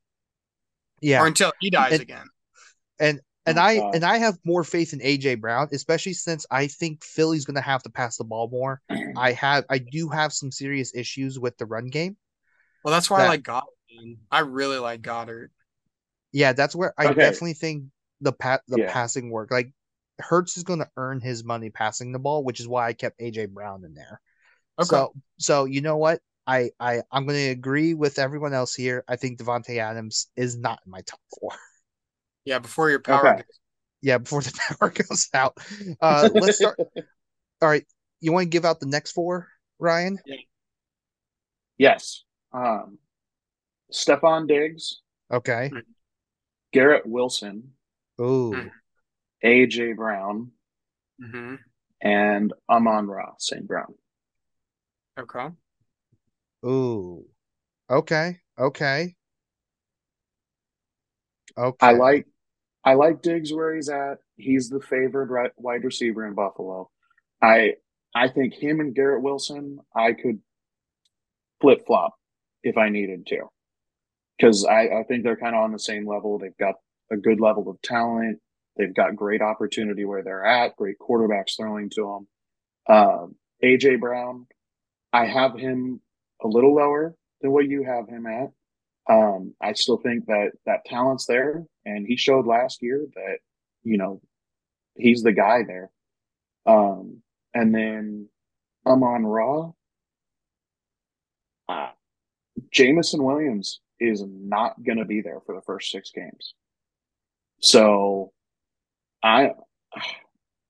[1.02, 2.28] Yeah, or until he dies And- again.
[3.00, 3.96] And and Oh, I God.
[3.96, 7.62] and I have more faith in AJ Brown, especially since I think Philly's going to
[7.62, 8.82] have to pass the ball more.
[9.16, 12.18] I have I do have some serious issues with the run game.
[12.84, 13.64] Well, that's why I like Goedert.
[13.92, 14.18] man.
[14.32, 15.50] I really like Goedert.
[16.32, 17.16] Yeah, that's where I Okay.
[17.16, 17.86] definitely think
[18.22, 18.92] the pat the Yeah.
[18.92, 19.52] passing work.
[19.52, 19.72] Like
[20.20, 23.20] Hurts is going to earn his money passing the ball, which is why I kept
[23.20, 24.20] AJ Brown in there.
[24.80, 24.86] Okay.
[24.88, 26.22] So so you know what?
[26.46, 29.04] I I I'm going to agree with everyone else here.
[29.08, 31.52] I think Davante Adams is not in my top four.
[32.48, 33.28] yeah, before your power.
[33.28, 33.36] Okay.
[33.38, 33.60] goes-
[34.02, 35.58] Yeah, before the power goes out.
[36.02, 36.80] Uh, let's start.
[37.62, 37.86] All right,
[38.22, 40.18] you want to give out the next four, Ryan?
[40.26, 40.36] Yeah.
[41.78, 42.24] Yes.
[42.54, 42.98] Um,
[43.92, 45.72] Stefon Diggs, Okay.
[46.72, 47.74] Garrett Wilson,
[48.22, 48.54] Ooh.
[48.56, 48.68] Hmm.
[49.46, 50.52] AJ Brown,
[51.22, 51.56] Mm-hmm.
[52.02, 53.68] and Amon Ra St.
[53.68, 53.94] Brown.
[55.20, 55.48] Okay.
[56.66, 57.26] Ooh.
[57.90, 58.40] Okay.
[58.60, 59.16] Okay.
[61.58, 61.78] Okay.
[61.88, 62.28] I like
[62.88, 64.20] I like Diggs where he's at.
[64.38, 66.90] He's the favored right, wide receiver in Buffalo.
[67.44, 67.74] I
[68.16, 70.40] I think him and Garrett Wilson, I could
[71.60, 72.14] flip flop
[72.64, 73.42] if I needed to,
[74.38, 76.40] because I, I think they're kind of on the same level.
[76.40, 76.76] They've got
[77.12, 78.40] a good level of talent.
[78.78, 80.78] They've got great opportunity where they're at.
[80.78, 82.26] Great quarterbacks throwing to
[82.88, 82.96] them.
[82.96, 84.48] Um, AJ Brown,
[85.12, 86.00] I have him
[86.42, 88.50] a little lower than what you have him at.
[89.10, 93.38] Um, I still think that that talent's there, and he showed last year that
[93.84, 94.22] you know
[94.96, 95.90] he's the guy there.
[96.66, 97.22] Um,
[97.54, 98.28] and then
[98.86, 99.72] Amon Ra.
[101.70, 101.90] Uh,
[102.72, 106.54] Jameson Williams is not going to be there for the first six games.
[107.62, 108.32] So
[109.24, 109.52] I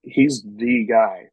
[0.03, 1.25] he's the guy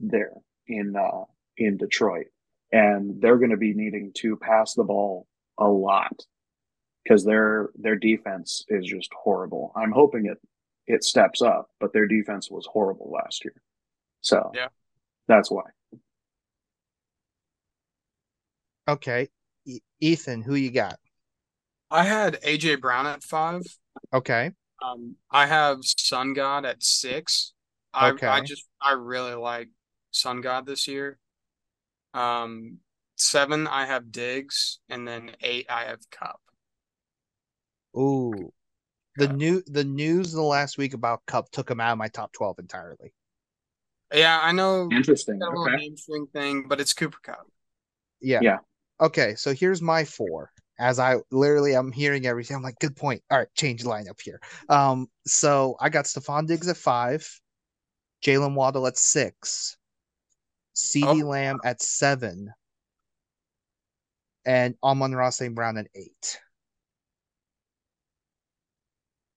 [0.00, 0.32] there
[0.66, 1.24] in uh
[1.56, 2.26] in Detroit
[2.72, 6.24] and they're going to be needing to pass the ball a lot
[7.04, 9.72] because their their defense is just horrible.
[9.76, 10.38] I'm hoping it
[10.86, 13.54] it steps up, but their defense was horrible last year.
[14.20, 14.68] So Yeah.
[15.28, 15.64] that's why.
[18.88, 19.28] Okay.
[19.66, 20.98] E- Ethan, who you got?
[21.90, 23.62] I had AJ Brown at five.
[24.12, 24.50] Okay.
[24.82, 27.52] Um, I have Sun God at six.
[27.94, 29.68] I I just I really like
[30.10, 31.18] Sun God this year.
[32.12, 32.78] Um,
[33.16, 36.40] seven I have Diggs, and then eight I have Kupp.
[37.96, 38.52] Ooh.
[39.16, 39.36] The Kupp.
[39.36, 42.32] new the news in the last week about Kupp took him out of my top
[42.32, 43.12] 12 entirely.
[44.12, 45.38] Yeah, I know Interesting.
[45.38, 45.84] got a little Okay.
[45.84, 47.46] hamstring thing, but it's Cooper Kupp.
[48.20, 48.40] Yeah.
[48.42, 48.58] Yeah.
[49.00, 50.50] Okay, so here's my four.
[50.78, 52.56] As I literally I'm hearing everything.
[52.56, 53.22] I'm like, good point.
[53.30, 54.40] All right, change lineup here.
[54.68, 57.28] Um, so I got Stefon Diggs at five,
[58.24, 59.76] Jalen Waddle at six,
[60.74, 61.28] CeeDee Oh.
[61.28, 62.52] Lamb at seven,
[64.44, 65.54] and Amon Ross St.
[65.54, 66.40] Brown at eight.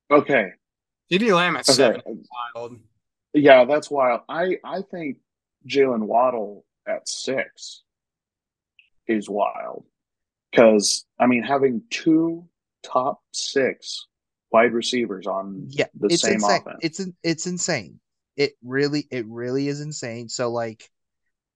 [0.09, 0.51] Okay.
[1.11, 1.75] CeeDee Lamb at Okay.
[1.75, 2.01] seven.
[2.55, 2.79] Wild.
[3.33, 4.21] Yeah, that's wild.
[4.29, 5.17] I I think
[5.67, 7.83] Jalen Waddle at six
[9.07, 9.85] is wild
[10.51, 12.47] because I mean having two
[12.83, 14.07] top six
[14.51, 16.61] wide receivers on Yeah, the it's same insane.
[16.61, 16.79] offense.
[16.81, 17.99] It's in- it's insane.
[18.35, 20.29] It really it really is insane.
[20.29, 20.89] So like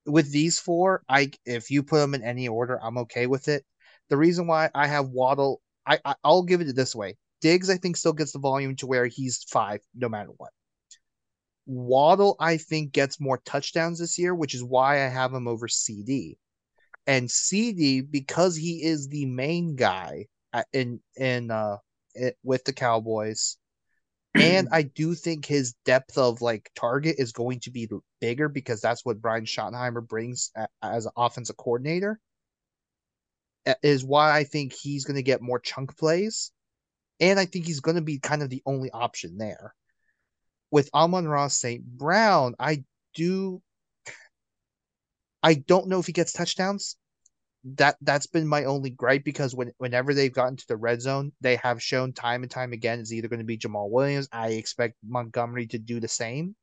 [0.05, 3.65] with these four, I if you put them in any order, I'm okay with it.
[4.09, 7.17] The reason why I have Waddle, I, I I'll give it this way.
[7.41, 10.51] Diggs, I think, still gets the volume to where he's five no matter what.
[11.65, 15.67] Waddle, I think, gets more touchdowns this year, which is why I have him over
[15.67, 16.38] CeeDee.
[17.08, 20.27] And CeeDee, because he is the main guy
[20.73, 21.77] in in uh
[22.13, 23.58] it, with the Cowboys,
[24.36, 28.82] and I do think his depth of like target is going to be bigger because
[28.82, 30.51] that's what Brian Schottenheimer brings
[30.82, 32.19] as an offensive coordinator.
[33.84, 36.51] Is why I think he's going to get more chunk plays,
[37.21, 39.73] and I think he's going to be kind of the only option there.
[40.71, 41.86] With Amon Ross St.
[41.86, 43.62] Brown, I do.
[45.43, 46.97] I don't know if he gets touchdowns.
[47.75, 51.31] That that's been my only gripe because when whenever they've gotten to the red zone,
[51.41, 54.27] they have shown time and time again it's either going to be Jamaal Williams.
[54.31, 56.55] I expect Montgomery to do the same.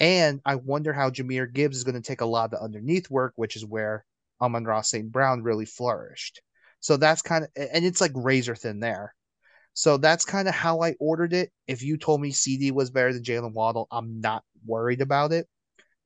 [0.00, 3.08] And I wonder how Jahmyr Gibbs is going to take a lot of the underneath
[3.08, 4.04] work, which is where
[4.40, 5.12] Amon Ross St.
[5.12, 6.42] Brown really flourished.
[6.80, 9.14] So that's kind of and it's like razor thin there.
[9.74, 11.50] So that's kind of how I ordered it.
[11.66, 15.48] If you told me CeeDee was better than Jalen Waddle, I'm not worried about it.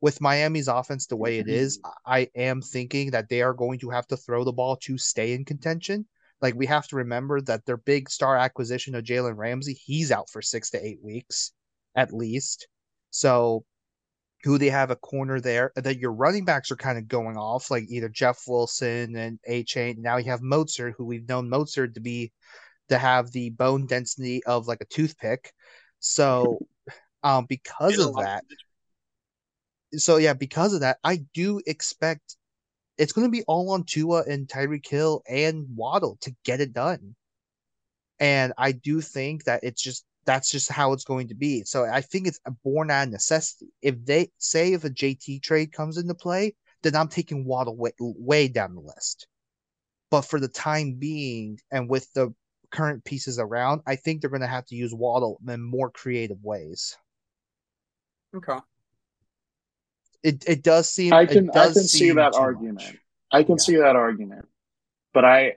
[0.00, 3.90] With Miami's offense the way it is, I am thinking that they are going to
[3.90, 6.06] have to throw the ball to stay in contention.
[6.40, 10.30] Like we have to remember that their big star acquisition of Jalen Ramsey, he's out
[10.30, 11.52] for six to eight weeks
[11.96, 12.68] at least.
[13.10, 13.64] So
[14.44, 17.70] who they have a corner there, that your running backs are kind of going off,
[17.70, 19.98] like either Jeff Wilson and Achane.
[19.98, 22.32] Now you have Mostert, who we've known Mostert to be
[22.88, 25.52] to have the bone density of like a toothpick.
[25.98, 26.58] So
[27.22, 28.44] um because of that,
[29.94, 32.36] so yeah, because of that, I do expect
[32.98, 36.72] it's going to be all on Tua and Tyreek Hill and Waddle to get it
[36.72, 37.14] done.
[38.18, 41.62] And I do think that it's just that's just how it's going to be.
[41.64, 43.68] So I think it's born out of necessity.
[43.80, 47.92] If they say if a JT trade comes into play, then I'm taking Waddle way,
[47.98, 49.26] way down the list.
[50.10, 52.34] But for the time being, and with the
[52.70, 56.42] current pieces around, I think they're going to have to use Waddle in more creative
[56.44, 56.96] ways.
[58.36, 58.58] Okay.
[60.22, 62.74] It it does seem I it can I does can see that argument.
[62.74, 62.96] much.
[63.30, 63.62] I can Yeah.
[63.64, 64.48] see that argument,
[65.14, 65.56] but I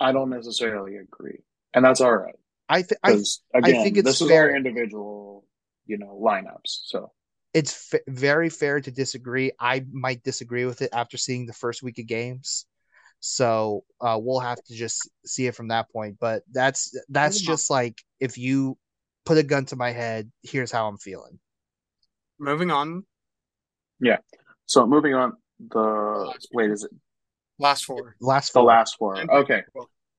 [0.00, 1.42] I don't necessarily agree,
[1.74, 2.36] and that's all right
[2.68, 4.50] I th- I because again, think it's this is fair.
[4.50, 5.46] our individual,
[5.86, 6.82] you know, lineups.
[6.86, 7.12] So
[7.54, 9.52] it's f- very fair to disagree.
[9.60, 12.66] I might disagree with it after seeing the first week of games.
[13.20, 16.18] So uh, we'll have to just see it from that point.
[16.20, 18.78] But that's that's just like if you
[19.24, 21.38] put a gun to my head, here's how I'm feeling.
[22.38, 23.04] Moving on.
[24.00, 24.18] Yeah.
[24.66, 25.34] So moving on.
[25.70, 26.92] The wait, is it
[27.58, 28.14] last four?
[28.20, 28.62] Last four.
[28.62, 29.16] The last four.
[29.18, 29.62] Okay.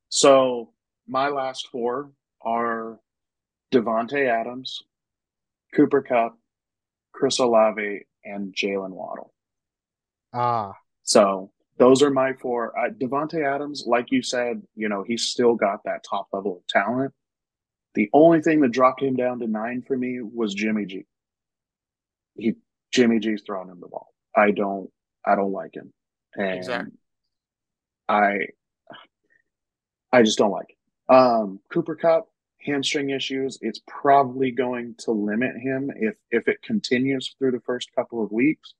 [0.09, 0.73] So
[1.07, 2.99] my last four are
[3.71, 4.83] Davante Adams,
[5.73, 6.38] Cooper Kupp,
[7.13, 9.33] Chris Olave, and Jalen Waddle.
[10.33, 10.73] Ah.
[11.03, 12.78] So those are my four.
[12.78, 16.68] Uh, Davante Adams, like you said, you know he's still got that top level of
[16.68, 17.13] talent.
[17.96, 21.06] The only thing that dropped him down to nine for me was Jimmy G.
[22.36, 22.56] He
[22.92, 24.13] Jimmy G's throwing him the ball.
[24.36, 24.92] I don't
[25.26, 25.94] I don't like him.
[26.36, 26.98] And exactly.
[28.08, 28.38] I
[30.12, 31.13] I just don't like it.
[31.13, 32.28] Um Cooper Kupp
[32.62, 33.58] hamstring issues.
[33.62, 38.32] It's probably going to limit him if if it continues through the first couple of
[38.32, 38.74] weeks.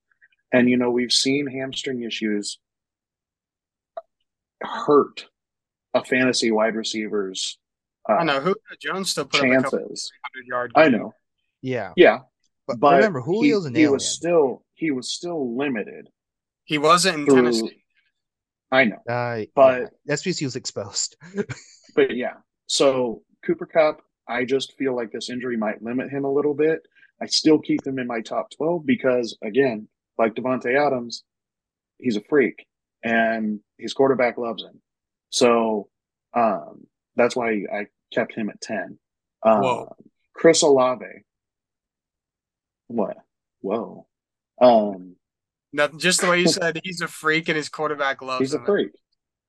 [0.52, 2.60] And you know, we've seen hamstring issues
[4.62, 5.28] hurt
[5.94, 7.58] a fantasy wide receiver's
[8.10, 9.66] uh, I know who Jones still put chances.
[9.66, 10.72] up a couple hundred yard.
[10.76, 11.14] I know.
[11.62, 11.94] Yeah.
[11.96, 12.20] Yeah.
[12.68, 16.10] But, but remember, Julio's he, an he was still he was still limited.
[16.66, 17.84] He wasn't in through, Tennessee.
[18.72, 19.88] I know, uh, but yeah.
[20.06, 21.18] that's because he was exposed.
[21.96, 22.36] but yeah,
[22.68, 26.82] so Cooper Kupp, I just feel like this injury might limit him a little bit.
[27.20, 29.88] I still keep him in my top twelve because, again,
[30.20, 31.24] like Davante Adams,
[31.98, 32.68] he's a freak,
[33.04, 34.82] and his quarterback loves him.
[35.30, 35.90] So
[36.34, 36.86] um,
[37.16, 38.98] that's why I kept him at ten.
[39.44, 39.96] Uh, Whoa.
[40.34, 41.06] Chris Olave,
[42.88, 43.18] what?
[43.62, 44.08] Whoa.
[44.62, 45.16] Um,
[45.72, 48.44] Nothing, just the way you said he's a freak and his quarterback loves him.
[48.44, 48.64] he's him.
[48.64, 48.92] a freak.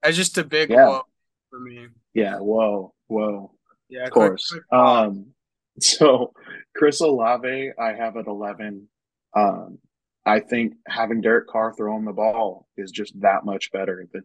[0.03, 0.89] That's just a big yeah.
[0.89, 1.03] whoa
[1.51, 1.89] for me.
[2.15, 3.53] Yeah, whoa, whoa.
[3.89, 4.51] Yeah, of course.
[4.51, 5.27] Quick, quick um,
[5.81, 6.33] so
[6.75, 8.89] Chris Olave, I have at eleven.
[9.37, 9.79] Um,
[10.25, 14.25] I think having Derek Carr throw him the ball is just that much better than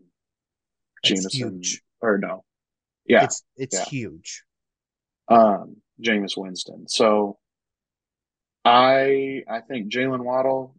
[1.03, 1.61] Jameson.
[2.01, 2.43] Or no,
[3.05, 3.85] yeah, it's it's yeah.
[3.85, 4.43] huge.
[5.27, 6.87] Um, Jameis Winston.
[6.87, 7.37] So
[8.63, 10.75] I I think Jalen Waddle.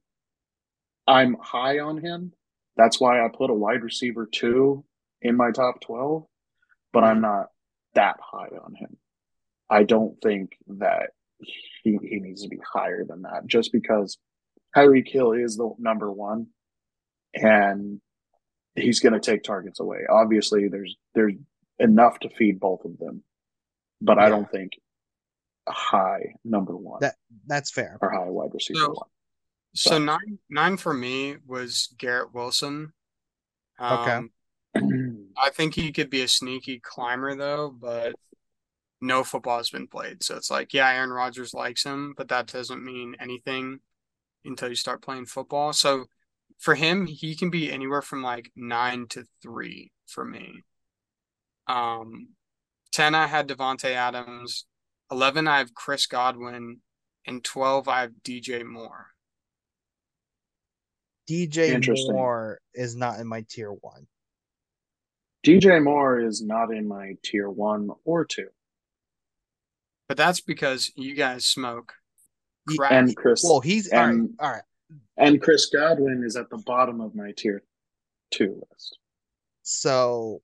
[1.07, 2.33] I'm high on him.
[2.76, 4.85] That's why I put a wide receiver two
[5.22, 6.26] in my top twelve,
[6.92, 7.46] but I'm not
[7.94, 8.96] that high on him.
[9.70, 11.11] I don't think that
[11.83, 13.46] he he needs to be higher than that.
[13.46, 14.18] Just because
[14.77, 16.49] Tyreek Hill is the number one,
[17.35, 18.01] and
[18.75, 20.01] he's going to take targets away.
[20.09, 21.35] Obviously, there's there's
[21.79, 23.23] enough to feed both of them,
[24.01, 24.25] but yeah.
[24.25, 24.73] I don't think
[25.67, 26.99] a high number one.
[27.01, 27.99] That that's fair.
[28.01, 29.09] Or high wide receiver so, one.
[29.75, 29.91] So.
[29.91, 29.99] so.
[29.99, 32.93] nine nine for me was Garrett Wilson.
[33.79, 34.31] Um,
[34.75, 34.87] okay.
[35.39, 38.15] I think he could be a sneaky climber though, but
[39.01, 40.23] no football has been played.
[40.23, 43.81] So it's like, yeah, Aaron Rodgers likes him, but that doesn't mean anything
[44.47, 45.73] until you start playing football.
[45.73, 46.07] So
[46.59, 50.63] for him, he can be anywhere from like nine to three for me.
[51.67, 52.29] Um,
[52.93, 54.67] ten I had Davante Adams.
[55.11, 56.79] 11, I have Chris Godwin.
[57.27, 59.09] And 12, I have DJ Moore.
[61.29, 64.07] DJ Moore is not in my tier one.
[65.45, 68.49] DJ Moore is not in my tier one or two.
[70.09, 71.95] But that's because you guys smoke.
[72.66, 72.92] Crack.
[72.92, 73.42] And Chris.
[73.44, 74.48] Well, he's and, all right.
[74.48, 74.62] All right.
[75.18, 77.62] And Chris Godwin is at the bottom of my tier
[78.31, 78.98] two list.
[79.62, 80.42] So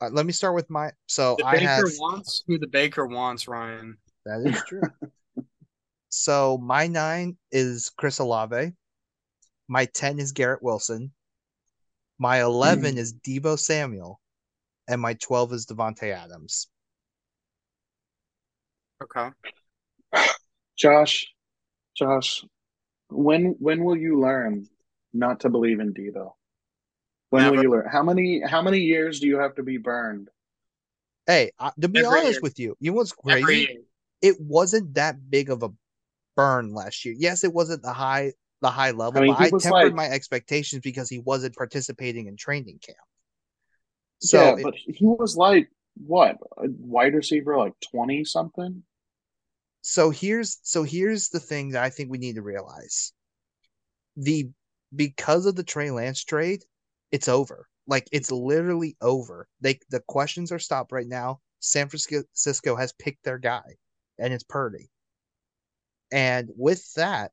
[0.00, 0.90] uh, let me start with my.
[1.06, 3.96] So the I Baker have wants who the Baker wants, Ryan.
[4.24, 4.82] That is true.
[6.08, 8.72] so my nine is Chris Olave.
[9.68, 11.12] My ten is Garrett Wilson.
[12.18, 12.98] My eleven mm.
[12.98, 14.20] is Deebo Samuel,
[14.88, 16.68] and my twelve is Davante Adams.
[19.02, 19.28] Okay.
[20.76, 21.26] Josh,
[21.96, 22.44] Josh,
[23.08, 24.68] when when will you learn
[25.12, 26.32] not to believe in Deebo?
[27.30, 27.56] When Never.
[27.56, 27.88] will you learn?
[27.90, 30.28] How many how many years do you have to be burned?
[31.26, 32.40] Hey, uh, to be Every honest year.
[32.42, 33.84] with you, you know what's crazy?
[34.22, 35.70] It wasn't that big of a
[36.36, 37.14] burn last year.
[37.18, 38.32] Yes, it wasn't the high
[38.62, 42.26] the high level, I mean, but I tempered like, my expectations because he wasn't participating
[42.26, 42.98] in training camp.
[44.20, 45.70] So yeah, but he was like
[46.06, 48.82] what a wide receiver, like twenty something.
[49.88, 53.12] So here's so here's the thing that I think we need to realize:
[54.16, 54.50] the
[54.94, 56.64] because of the Trey Lance trade,
[57.12, 57.68] it's over.
[57.86, 59.46] Like it's literally over.
[59.60, 61.40] They the questions are stopped right now.
[61.60, 63.76] San Francisco has picked their guy,
[64.18, 64.90] and it's Purdy.
[66.10, 67.30] And with that,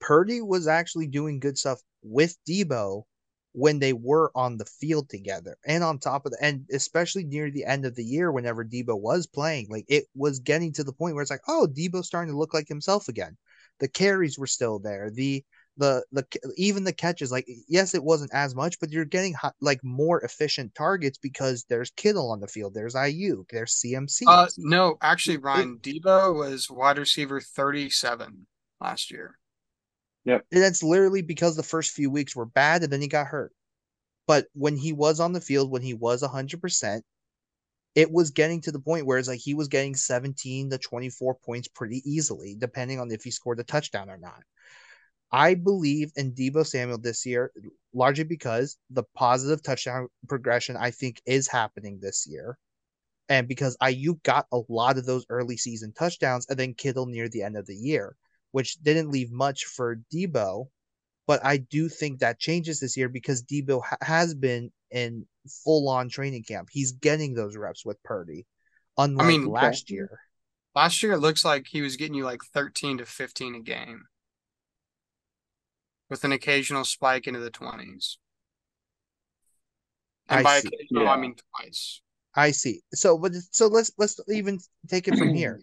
[0.00, 3.04] Purdy was actually doing good stuff with Deebo
[3.52, 5.56] when they were on the field together.
[5.66, 8.98] And on top of the and especially near the end of the year, whenever Deebo
[9.00, 12.32] was playing, like it was getting to the point where it's like, oh, Deebo's starting
[12.32, 13.36] to look like himself again.
[13.80, 15.10] The carries were still there.
[15.10, 15.44] The
[15.78, 19.78] the the even the catches like yes it wasn't as much but you're getting like
[19.82, 24.98] more efficient targets because there's Kittle on the field there's Aiyuk there's CMC uh no
[25.00, 28.46] actually Ryan it, Deebo was wide receiver 37
[28.80, 29.38] last year
[30.28, 30.44] yep.
[30.52, 33.52] And that's literally because the first few weeks were bad and then he got hurt.
[34.26, 37.02] But when he was on the field when he was 100%
[37.94, 41.34] it was getting to the point where it's like he was getting 17 to 24
[41.44, 44.40] points pretty easily depending on if he scored a touchdown or not.
[45.32, 47.50] I believe in Deebo Samuel this year,
[47.92, 52.56] largely because the positive touchdown progression I think is happening this year.
[53.28, 57.28] And because Aiyuk got a lot of those early season touchdowns and then Kittle near
[57.28, 58.16] the end of the year,
[58.52, 60.68] which didn't leave much for Deebo.
[61.26, 65.26] But I do think that changes this year because Deebo ha- has been in
[65.64, 66.68] full on training camp.
[66.70, 68.46] He's getting those reps with Purdy,
[68.96, 70.18] unlike I mean, last year.
[70.74, 74.04] Last year, it looks like he was getting you like 13 to 15 a game
[76.08, 78.16] with an occasional spike into the 20s.
[80.28, 80.68] And I by see.
[80.68, 81.10] occasional, yeah.
[81.10, 82.00] I mean twice.
[82.34, 82.82] I see.
[82.94, 85.60] So, but so let's let's even take it from here.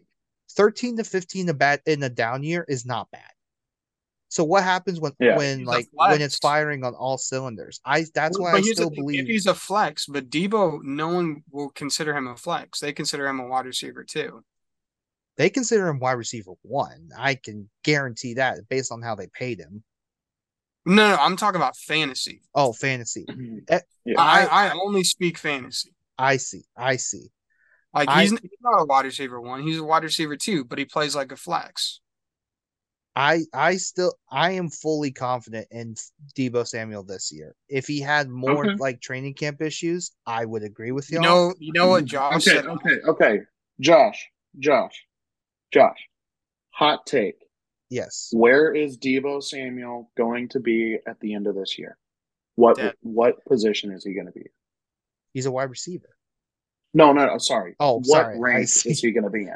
[0.51, 3.31] Thirteen to fifteen a bat in a down year is not bad.
[4.29, 5.38] So what happens when yeah.
[5.38, 7.79] when like when it's firing on all cylinders?
[7.86, 11.69] I that's why I still believe if he's a flex, but Deebo, no one will
[11.69, 12.79] consider him a flex.
[12.79, 14.43] They consider him a wide receiver too.
[15.38, 17.10] They consider him wide receiver one.
[17.17, 19.84] I can guarantee that based on how they paid him.
[20.86, 22.41] No, no, I'm talking about fantasy.
[22.53, 23.25] Oh, fantasy.
[23.67, 24.21] Eh, yeah.
[24.21, 25.91] I, I only speak fantasy.
[26.17, 26.63] I see.
[26.77, 27.31] I see.
[27.95, 29.63] Like he's, I, he's not a wide receiver one.
[29.63, 32.01] He's a wide receiver two, but he plays like a flex.
[33.15, 35.95] I I still I am fully confident in
[36.38, 37.55] Deebo Samuel this year.
[37.69, 38.75] If he had more okay.
[38.77, 41.19] like training camp issues, I would agree with you.
[41.19, 42.08] You know, you know what mm-hmm.
[42.08, 42.65] Josh okay, said.
[42.65, 43.39] Okay, okay,
[43.79, 44.27] Josh,
[44.60, 45.05] Josh,
[45.71, 45.97] Josh.
[46.71, 47.38] Hot take.
[47.89, 48.29] Yes.
[48.34, 51.97] Where is Deebo Samuel going to be at the end of this year?
[52.55, 52.95] What Dead.
[53.01, 54.47] what position is he going to be?
[55.34, 56.14] He's a wide receiver.
[56.95, 57.75] No, no, no sorry.
[57.79, 58.39] Oh, what sorry.
[58.39, 59.53] rank is he going to be in?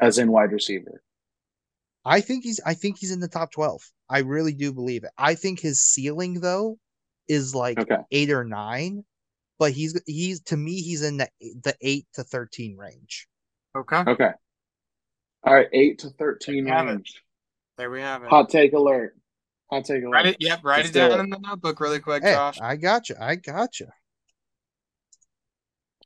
[0.00, 1.02] As in wide receiver.
[2.04, 3.80] I think he's I think he's in the top 12.
[4.10, 5.10] I really do believe it.
[5.16, 6.78] I think his ceiling though
[7.26, 7.98] is like okay.
[8.10, 9.04] 8 or 9,
[9.58, 13.28] but he's he's to me he's in the the 8 to 13 range.
[13.74, 14.02] Okay.
[14.06, 14.30] Okay.
[15.44, 17.22] All right, 8 to 13 range.
[17.78, 18.28] There we have it.
[18.28, 19.16] Hot take alert.
[19.70, 20.12] Hot take alert.
[20.12, 21.20] Write it, yep, write Let's it down it.
[21.20, 22.60] in the notebook really quick, hey, Josh.
[22.60, 23.16] I got you.
[23.18, 23.86] I got you.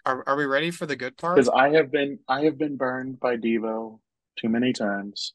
[0.06, 1.36] Are, are we ready for the good part?
[1.36, 3.98] Because I have been I have been burned by Deebo
[4.38, 5.34] too many times,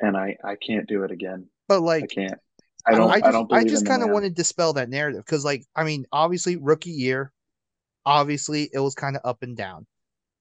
[0.00, 1.46] and I I can't do it again.
[1.68, 2.38] But like I can't.
[2.86, 3.10] I don't.
[3.10, 3.52] I, just, I don't.
[3.52, 6.90] I just kind of want to dispel that narrative because, like, I mean, obviously, rookie
[6.90, 7.32] year,
[8.06, 9.86] obviously, it was kind of up and down.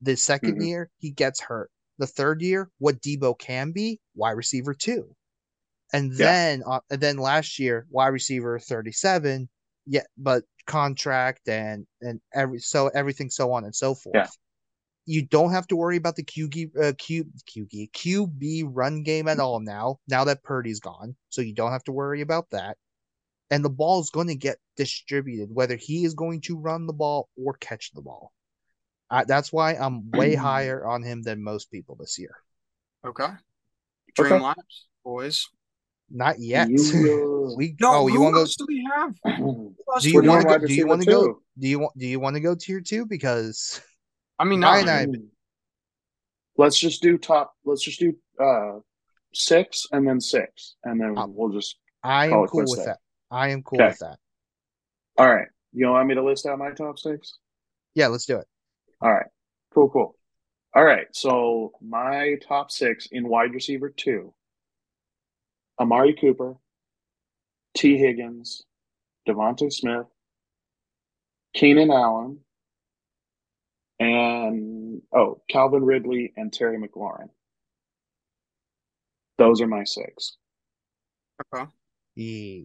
[0.02, 0.62] The 2nd mm-hmm.
[0.62, 1.70] year, he gets hurt.
[1.98, 5.14] The third year, what Deebo can be, wide receiver two.
[5.92, 6.76] And then yeah.
[6.76, 9.50] uh, and then last year, wide receiver 37,
[9.86, 14.16] yeah, but contract and and every so everything so on and so forth.
[14.16, 14.28] Yeah.
[15.06, 19.40] You don't have to worry about the QG, uh, Q, QB QB run game at
[19.40, 19.98] all now.
[20.08, 22.78] Now that Purdy's gone, so you don't have to worry about that.
[23.50, 26.94] And the ball is going to get distributed, whether he is going to run the
[26.94, 28.32] ball or catch the ball.
[29.10, 32.36] Uh, that's why I'm way higher on him than most people this year.
[33.04, 33.30] Okay.
[34.16, 34.44] Dream okay.
[34.44, 35.48] laps, boys.
[36.12, 36.70] Not yet.
[36.70, 37.94] You, we no.
[37.94, 38.46] Oh, you want to go?
[38.58, 39.16] Do we have?
[40.02, 40.66] Do you want to go?
[40.66, 41.42] Do you want to go?
[41.58, 41.98] Do you want?
[41.98, 43.06] Do you want to go tier two?
[43.06, 43.82] Because
[44.38, 45.08] I mean, not I,
[46.58, 47.54] let's just do top.
[47.66, 48.80] Let's just do uh
[49.34, 51.78] six and then six, and then um, we'll just.
[52.04, 52.86] I am cool with there.
[52.86, 52.98] that.
[53.32, 53.90] I am cool okay.
[53.90, 54.18] with that.
[55.18, 55.48] All right.
[55.74, 57.38] You want me to list out my top six?
[57.94, 58.48] Yeah, let's do it.
[59.02, 59.28] All right.
[59.74, 59.90] Cool.
[59.90, 60.16] Cool.
[60.74, 61.08] All right.
[61.12, 64.34] So my top six in wide receiver two
[65.80, 66.56] Amari Cooper,
[67.76, 68.64] Tee Higgins,
[69.28, 70.08] DeVonta Smith,
[71.54, 72.40] Keenan Allen,
[74.00, 77.30] and oh, Calvin Ridley and Terry McLaurin.
[79.38, 80.38] Those are my six.
[81.54, 81.66] Okay.
[82.16, 82.64] Yeah.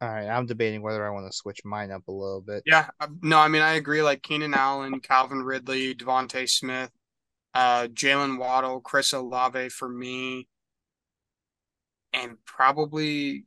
[0.00, 2.62] All right, I'm debating whether I want to switch mine up a little bit.
[2.64, 4.00] Yeah, um, no, I mean I agree.
[4.00, 6.90] Like Keenan Allen, Calvin Ridley, DeVonta Smith,
[7.54, 10.48] uh, Jaylen Waddle, Chris Olave for me,
[12.12, 13.44] and probably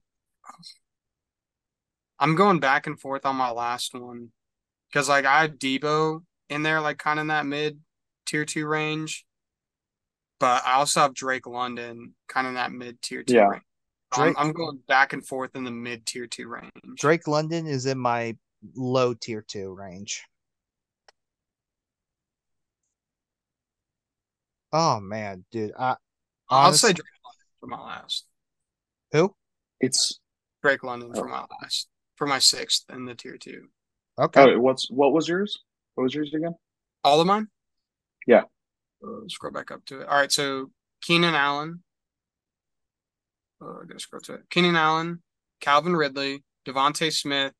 [2.19, 4.29] I'm going back and forth on my last one
[4.89, 7.79] because like I have Deebo in there, like kind of in that mid
[8.25, 9.25] tier two range,
[10.39, 13.47] but I also have Drake London kind of in that mid tier two yeah.
[13.47, 13.63] range.
[14.13, 16.71] Drake, I'm, I'm going back and forth in the mid tier two range.
[16.97, 18.35] Drake London is in my
[18.75, 20.23] low tier two range.
[24.73, 25.71] Oh man, dude.
[25.77, 25.95] I
[26.49, 28.25] I'll say Drake London for my last.
[29.11, 29.33] who?
[29.79, 30.19] It's
[30.61, 31.31] Drake London for Oh.
[31.31, 31.87] my last.
[32.15, 33.67] For my sixth in the tier two.
[34.19, 34.53] Okay.
[34.53, 35.59] oh, what's what was yours?
[35.95, 36.55] What was yours again?
[37.03, 37.47] All of mine?
[38.27, 38.43] Yeah.
[39.03, 40.07] Uh, scroll back up to it.
[40.07, 40.69] All right, so
[41.01, 41.81] Keenan Allen.
[43.61, 44.41] Uh, I gotta scroll to it.
[44.49, 45.21] Keenan Allen,
[45.59, 47.53] Calvin Ridley, DeVonta Smith,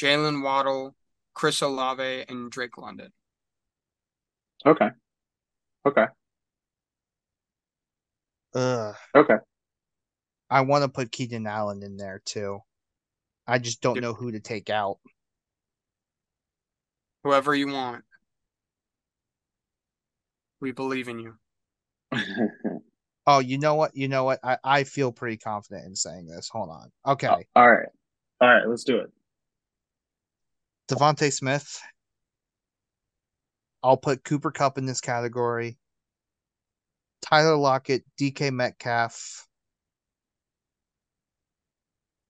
[0.00, 0.94] Jaylen Waddle,
[1.34, 3.12] Chris Olave, and Drake London.
[4.64, 4.88] Okay.
[5.86, 6.06] Okay.
[8.54, 8.94] Ugh.
[9.14, 9.36] Okay.
[10.50, 12.60] I want to put Keenan Allen in there too.
[13.46, 14.98] I just don't know who to take out.
[17.24, 18.04] Whoever you want.
[20.60, 21.34] We believe in you.
[23.30, 23.94] Oh, you know what?
[23.94, 24.40] You know what?
[24.42, 26.48] I, I feel pretty confident in saying this.
[26.48, 26.90] Hold on.
[27.06, 27.28] Okay.
[27.28, 27.88] Oh, all right.
[28.40, 29.10] All right, let's do it.
[30.90, 31.78] DeVonta Smith.
[33.82, 35.76] I'll put Cooper Kupp in this category.
[37.22, 39.46] Tyler Lockett, DK Metcalf.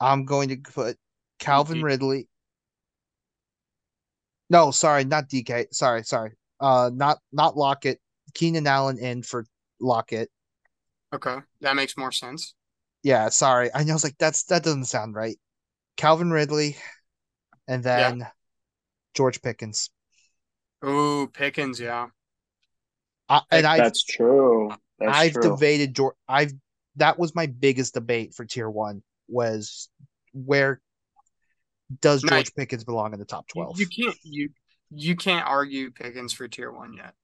[0.00, 0.96] I'm going to put
[1.38, 2.28] Calvin Ridley.
[4.50, 5.66] No, sorry, not DK.
[5.72, 6.32] Sorry, sorry.
[6.60, 8.00] Uh, not not Lockett.
[8.34, 9.44] Keenan Allen in for
[9.80, 10.30] Lockett.
[11.14, 12.54] Okay, that makes more sense.
[13.02, 13.70] Yeah, sorry.
[13.74, 13.92] I know.
[13.92, 15.38] I was like, that's that doesn't sound right.
[15.96, 16.76] Calvin Ridley,
[17.68, 18.16] and Yeah.
[18.18, 18.26] then
[19.14, 19.90] George Pickens.
[20.84, 22.08] Ooh, Pickens, yeah.
[23.28, 24.70] I, and I That's true.
[24.98, 25.42] That's I've true.
[25.42, 26.14] debated George.
[26.28, 26.52] I've
[26.96, 29.88] that was my biggest debate for tier one was
[30.32, 30.80] where
[32.00, 32.30] does Nice.
[32.32, 33.78] George Pickens belong in the top twelve?
[33.78, 34.50] you can't you
[34.90, 37.14] you can't argue Pickens for tier one yet.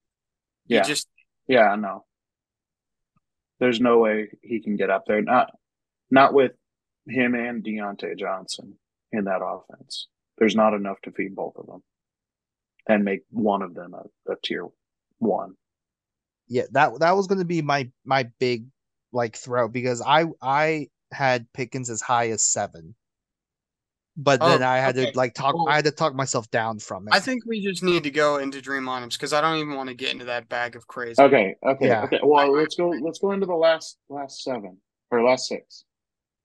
[0.66, 0.82] You Yeah.
[0.82, 1.08] just
[1.48, 2.04] Yeah, no.
[3.60, 5.22] There's no way he can get up there.
[5.22, 5.50] Not
[6.10, 6.52] not with
[7.06, 8.74] him and Diontae Johnson
[9.12, 10.08] in that offense.
[10.38, 11.82] There's not enough to feed both of them
[12.88, 14.66] and make one of them a, a tier
[15.18, 15.54] one.
[16.48, 18.66] Yeah, that that was going to be my my big
[19.12, 22.94] like throw because I I had Pickens as high as seven,
[24.16, 25.10] but then Oh, I had okay.
[25.12, 25.54] to like talk.
[25.54, 27.14] Well, I had to talk myself down from it.
[27.14, 29.88] I think we just need to go into dream lineups because I don't even want
[29.88, 31.22] to get into that bag of crazy.
[31.22, 32.02] Okay, okay, Yeah.
[32.04, 32.20] okay.
[32.22, 32.88] Well, let's go.
[32.88, 34.78] Let's go into the last last seven
[35.10, 35.84] or last six.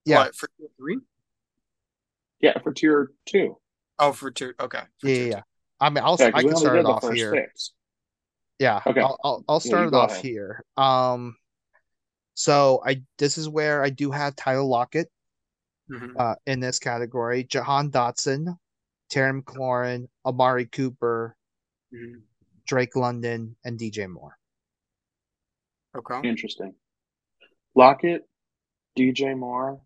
[0.06, 1.00] yeah, What, for tier three?
[2.39, 3.58] Yeah, for tier two.
[3.97, 4.54] Oh, for two.
[4.60, 4.82] Okay.
[5.00, 5.43] for yeah, tier yeah, two.
[5.82, 7.36] I mean, I'll Yeah, I 'cause we can start it off here.
[7.36, 7.74] six.
[8.60, 9.01] Yeah, Okay.
[9.01, 10.26] I'll I'll, I'll start you it off ahead.
[10.26, 10.64] here.
[10.78, 11.36] Um,
[12.34, 15.10] so I this is where I do have Tyler Lockett
[15.89, 16.20] Mhm.
[16.20, 17.43] uh in this category.
[17.43, 18.57] Jahan Dotson,
[19.10, 21.36] Terry McLaurin, Amari Cooper,
[21.91, 22.24] Mhm.
[22.68, 24.38] Drake London, and DJ Moore.
[25.95, 26.28] Okay.
[26.28, 26.76] Interesting.
[27.76, 28.28] Lockett,
[28.95, 29.82] DJ Moore,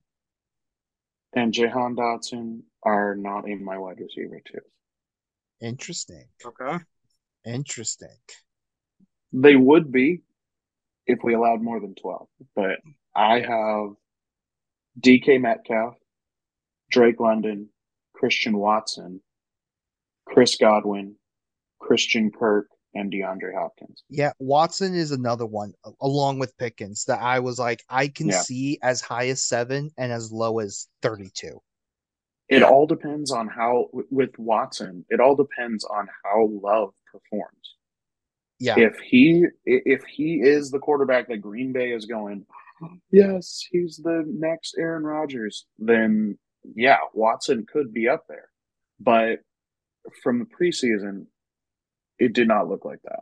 [1.34, 4.60] and Jahan Dotson are not in my wide receiver too.
[5.62, 6.28] Interesting.
[6.46, 6.78] Okay.
[7.46, 8.18] Interesting.
[9.34, 10.22] They would be
[11.08, 12.80] if we allowed more than 12, but
[13.16, 13.96] I have
[15.00, 15.96] DK Metcalf,
[16.92, 17.70] Drake London,
[18.14, 19.22] Christian Watson,
[20.26, 21.16] Chris Godwin,
[21.80, 24.04] Christian Kirk, and DeAndre Hopkins.
[24.08, 28.40] Yeah, Watson is another one along with Pickens that I was like I can Yeah.
[28.42, 31.60] see as high as 7 and as low as 32.
[32.50, 32.70] It Yeah.
[32.70, 37.76] all depends on how, with Watson, it all depends on how Love performs.
[38.64, 38.76] Yeah.
[38.78, 42.46] If he if he is the quarterback that Green Bay is going,
[43.12, 46.38] yes, he's the next Aaron Rodgers, then
[46.76, 48.48] yeah, Watson could be up there.
[49.02, 49.40] But
[50.24, 51.26] from the preseason,
[52.20, 53.22] it did not look like that.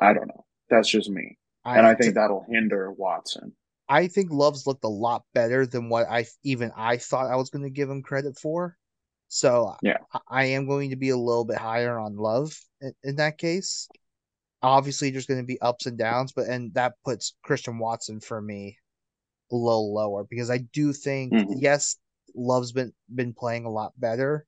[0.00, 0.44] I don't know.
[0.68, 1.38] That's just me.
[1.64, 3.52] And I think that'll hinder Watson.
[3.88, 7.50] I think Love's looked a lot better than what I even I thought I was
[7.50, 8.76] going to give him credit for.
[9.28, 9.98] So Yeah.
[10.12, 13.38] I, I am going to be a little bit higher on Love in, in that
[13.38, 13.88] case.
[14.62, 18.40] Obviously, there's going to be ups and downs, but and that puts Christian Watson for
[18.40, 18.78] me
[19.50, 21.60] a little lower because I do think Mhm.
[21.60, 21.96] yes,
[22.34, 24.46] Love's been been playing a lot better,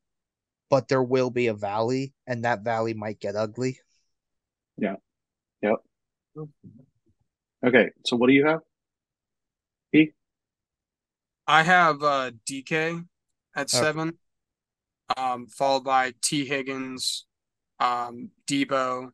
[0.68, 3.78] but there will be a valley, and that valley might get ugly.
[4.76, 4.96] Yeah.
[5.62, 5.76] Yep.
[7.64, 8.60] Okay, so what do you have?
[9.92, 10.12] E?
[11.46, 13.02] I have uh, DK
[13.54, 13.78] at Okay.
[13.78, 14.18] seven,
[15.16, 17.26] um, followed by Tee Higgins,
[17.80, 19.12] um, Deebo,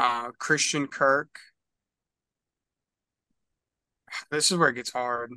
[0.00, 1.28] uh, Christian Kirk.
[4.30, 5.32] This is where it gets hard.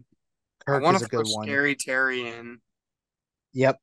[0.66, 1.45] Kirk I want is to a throw one.
[1.47, 2.59] Scary Terry in.
[3.53, 3.78] Yep.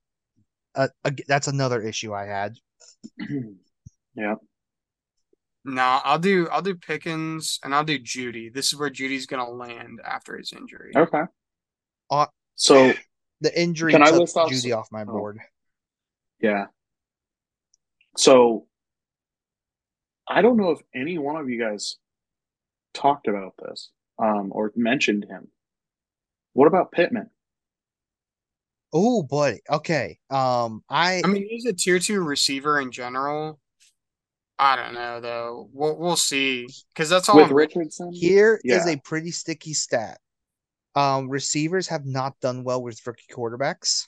[0.75, 2.55] Uh, ag- that's another issue I had.
[4.15, 4.35] yeah.
[5.65, 8.53] No, I'll do I'll do Pickens and I'll do Jeudy.
[8.53, 10.93] This is where Jeudy's gonna land after his injury.
[10.97, 11.23] Okay.
[12.11, 12.95] Uh, So
[13.43, 15.07] The injury Can I took list off Jeudy some- off my oh.
[15.07, 15.39] board.
[16.41, 16.67] Yeah.
[18.17, 18.67] So
[20.31, 21.97] I don't know if any one of you guys
[22.95, 25.49] talked about this um, or mentioned him.
[26.53, 27.31] What about Pittman?
[28.93, 29.59] Oh boy.
[29.69, 30.19] Okay.
[30.31, 33.61] Um, I I mean, he's a tier two receiver in general.
[34.59, 35.69] I don't know though.
[35.73, 37.37] We'll we'll see because that's all.
[37.37, 38.13] With I'm- Richardson?
[38.13, 38.93] here is Yeah.
[38.93, 40.19] a pretty sticky stat.
[40.95, 44.07] Um, receivers have not done well with rookie quarterbacks.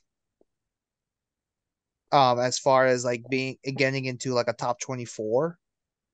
[2.11, 5.59] Um, as far as like being getting into like a top twenty four,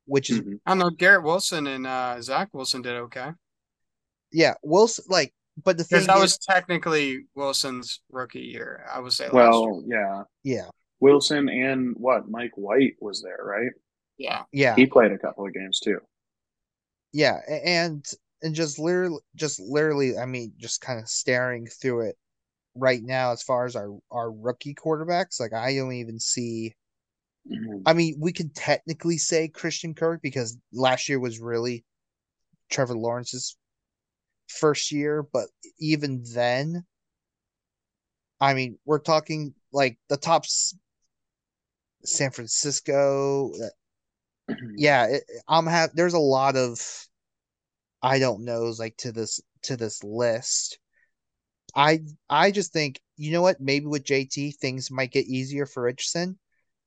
[0.09, 0.59] which is Mhm.
[0.67, 0.91] I don't know.
[0.91, 3.31] Garrett Wilson and uh, Zach Wilson did okay
[4.33, 5.33] yeah, Wilson like,
[5.65, 8.85] but the thing because that is, was technically Wilson's rookie year.
[8.93, 9.25] I would say.
[9.25, 9.35] last.
[9.35, 10.23] Well, yeah.
[10.43, 10.69] yeah,
[11.01, 12.29] Wilson and what?
[12.29, 13.71] Mike White was there, right?
[14.19, 15.99] yeah, yeah, He played a couple of games too.
[17.13, 18.05] yeah, and
[18.43, 22.17] and just literally, just literally, I mean, just kind of staring through it
[22.75, 25.41] right now as far as our our rookie quarterbacks.
[25.41, 26.75] Like, I don't even see.
[27.51, 27.83] Mhm.
[27.87, 31.85] I mean, we can technically say Christian Kirk because last year was really
[32.71, 33.57] Trevor Lawrence's
[34.49, 36.87] first year, but even then,
[38.41, 40.45] I mean, we're talking like the top
[42.05, 43.53] San Francisco.
[43.63, 43.69] uh,
[44.77, 46.81] Yeah, it, I'm have there's a lot of
[48.03, 50.79] I don't knows like to this to this list.
[51.75, 55.85] I I just think you know what maybe with JT things might get easier for
[55.85, 56.39] Richardson.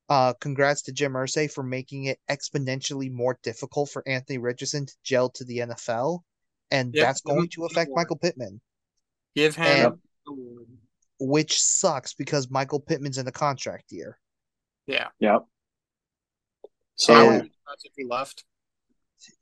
[0.08, 4.94] Uh, congrats to Jim Irsay for making it exponentially more difficult for Anthony Richardson to
[5.02, 6.20] gel to the NFL,
[6.70, 7.96] and Yep, that's going to affect award.
[8.00, 8.60] Michael Pittman,
[9.34, 10.00] give him.
[10.26, 10.78] And-
[11.18, 14.18] which sucks because Michael Pittman's in a contract year.
[14.86, 15.08] Yeah.
[15.20, 15.42] Yep.
[16.96, 17.24] So Yeah.
[17.26, 18.44] wouldn't be surprised if he left.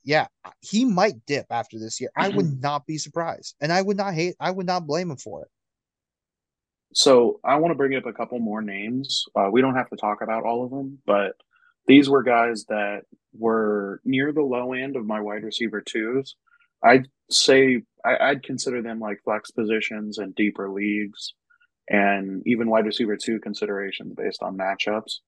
[0.02, 0.26] Yeah,
[0.60, 2.10] he might dip after this year.
[2.14, 2.36] I Mm-hmm.
[2.36, 4.36] would not be surprised, and I would not hate.
[4.38, 5.50] I would not blame him for it.
[6.92, 9.24] So I want to bring up a couple more names.
[9.36, 11.32] Uh, we don't have to talk about all of them, but
[11.86, 16.34] these were guys that were near the low end of my wide receiver twos.
[16.82, 21.34] I'd say I, I'd consider them like flex positions and deeper leagues,
[21.88, 25.18] and even wide receiver two considerations based on matchups.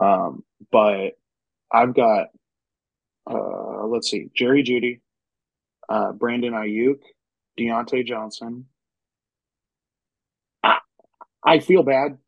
[0.00, 1.10] Um, but
[1.70, 2.28] I've got,
[3.30, 5.00] uh, let's see, Jerry Jeudy,
[5.88, 7.00] uh, Brandon Aiyuk,
[7.58, 8.66] Diontae Johnson,
[11.44, 12.18] I feel bad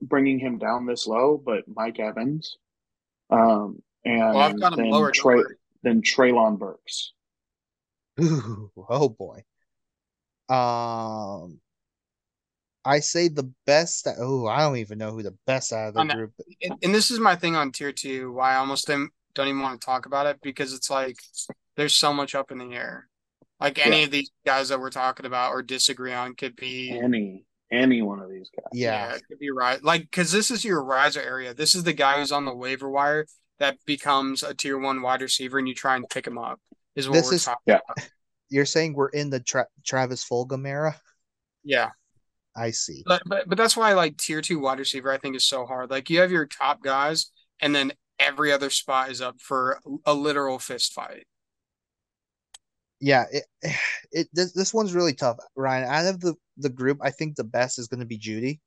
[0.00, 2.56] bringing him down this low, but Mike Evans,
[3.30, 5.10] um, and Well, I've got him then lower.
[5.10, 7.12] Trey, Don't then Treylon Burks.
[8.20, 9.44] Ooh, oh boy.
[10.48, 11.60] Um,
[12.84, 14.06] I say the best.
[14.18, 16.14] Oh, I don't even know who the best out of the I know.
[16.14, 16.32] group.
[16.62, 18.32] And, and this is my thing on tier two.
[18.32, 21.16] Why I almost don't, don't even want to talk about it because it's like
[21.76, 23.08] there's so much up in the air.
[23.60, 24.04] Like any Yeah.
[24.04, 28.20] of these guys that we're talking about or disagree on could be Any any one
[28.20, 28.66] of these guys.
[28.72, 29.82] Yeah, it could be right.
[29.82, 31.54] Like because this is your riser area.
[31.54, 33.26] This is the guy who's on the waiver wire
[33.58, 36.60] that becomes a tier one wide receiver, and you try and pick him up.
[36.96, 37.80] Is what This we're is- talking Yeah.
[37.88, 38.08] about.
[38.50, 40.98] you're saying we're in the Tra- Travis Fulgham era.
[41.64, 41.90] Yeah.
[42.56, 43.02] I see.
[43.06, 45.90] But, but but that's why like tier two wide receiver I think is so hard.
[45.90, 50.12] Like you have your top guys, and then every other spot is up for a
[50.14, 51.24] literal fist fight.
[53.00, 53.44] Yeah, it,
[54.12, 55.84] it this this one's really tough, Ryan.
[55.88, 58.60] Out of the the group, I think the best is going to be Jeudy,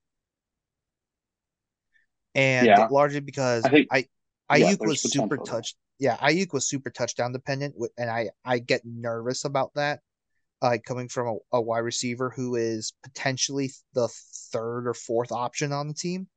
[2.36, 2.88] and Yeah.
[2.88, 4.08] largely because I think- I
[4.50, 5.78] Aiyuk there's was super touched.
[5.98, 10.02] Yeah, Aiyuk was super touchdown dependent, and I I get nervous about that.
[10.62, 14.08] Uh, coming from a, a wide receiver who is potentially the
[14.52, 16.28] third or fourth option on the team,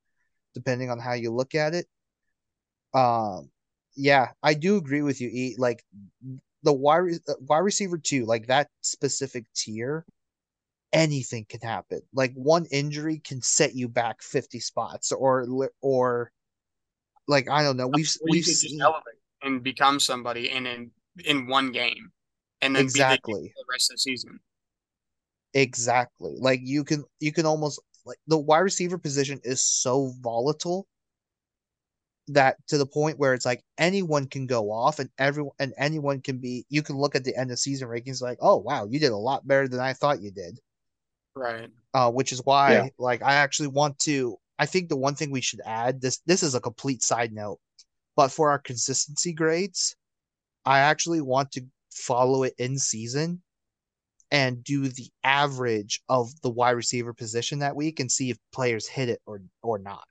[0.55, 1.87] depending on how you look at it.
[2.95, 3.51] Um,
[3.97, 5.29] yeah, I do agree with you.
[5.29, 5.57] E.
[5.59, 5.85] Like
[6.65, 10.05] the wide re- uh, wide receiver two, like that specific tier,
[10.93, 12.01] anything can happen.
[12.13, 16.33] Like one injury can set you back fifty spots, or or
[17.29, 17.87] like I don't know.
[17.87, 19.03] We've Or we've seen elevate
[19.43, 20.91] and become somebody in in,
[21.25, 22.11] in one game,
[22.63, 24.41] and then be exactly the rest of the season.
[25.57, 30.87] exactly like you can you can almost like the wide receiver position is so volatile
[32.29, 36.21] that to the point where it's like anyone can go off and everyone and anyone
[36.21, 38.99] can be you can look at the end of season rankings like oh wow you
[38.99, 40.59] did a lot better than I thought you did
[41.37, 41.71] Right.
[41.93, 42.89] uh, which is why Yeah.
[42.99, 44.39] like I actually want to.
[44.59, 47.59] I think the one thing we should add this this is a complete side note,
[48.17, 49.97] but for our consistency grades,
[50.65, 53.43] I actually want to follow it in season
[54.31, 58.87] and do the average of the wide receiver position that week and see if players
[58.89, 60.07] hit it or or not.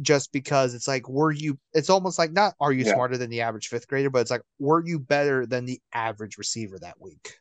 [0.00, 1.58] Just because it's like, were you?
[1.74, 2.94] It's almost like not are you Yeah.
[2.94, 6.38] smarter than the average fifth grader, but it's like, were you better than the average
[6.38, 7.36] receiver that week?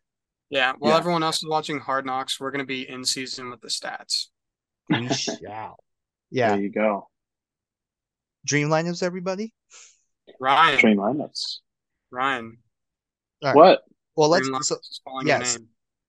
[0.50, 0.74] Yeah.
[0.78, 0.98] While Yeah.
[0.98, 4.28] everyone else is watching Hard Knocks, we're gonna be in season with the stats.
[4.90, 5.78] We shall.
[6.32, 6.50] Yeah.
[6.50, 7.08] There you go.
[8.46, 9.54] Dream lineups, everybody.
[10.40, 10.80] Ryan.
[10.80, 11.58] dream lineups.
[12.12, 12.58] Ryan.
[13.44, 13.56] All right.
[13.56, 13.82] What?
[14.16, 15.58] Well, let's so, lineups is calling your yes.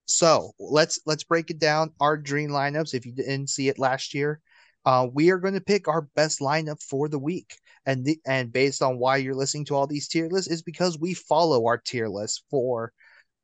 [0.06, 1.92] so let's let's break it down.
[2.00, 2.94] Our dream lineups.
[2.94, 4.40] If you didn't see it last year,
[4.84, 7.54] uh, we are going to pick our best lineup for the week,
[7.86, 10.98] and the, and based on why you're listening to all these tier lists is because
[10.98, 12.92] we follow our tier list for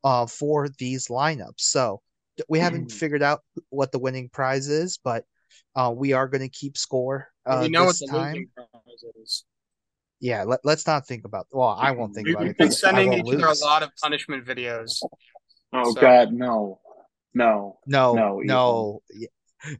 [0.04, 1.60] uh for these lineups.
[1.60, 2.00] So
[2.48, 5.24] we haven't figured out what the winning prize is, but
[5.74, 7.28] uh, we are going to keep score.
[7.46, 8.34] Uh, we know what the time.
[8.34, 9.44] losing prize is.
[10.20, 11.46] Yeah, let, let's not think about.
[11.50, 12.58] Well, I won't think We, about we've it.
[12.58, 15.02] been 'cause I sending won't each other a lot of punishment videos.
[15.72, 16.80] Oh So- God, no,
[17.34, 17.78] no.
[17.86, 19.02] No, No, no.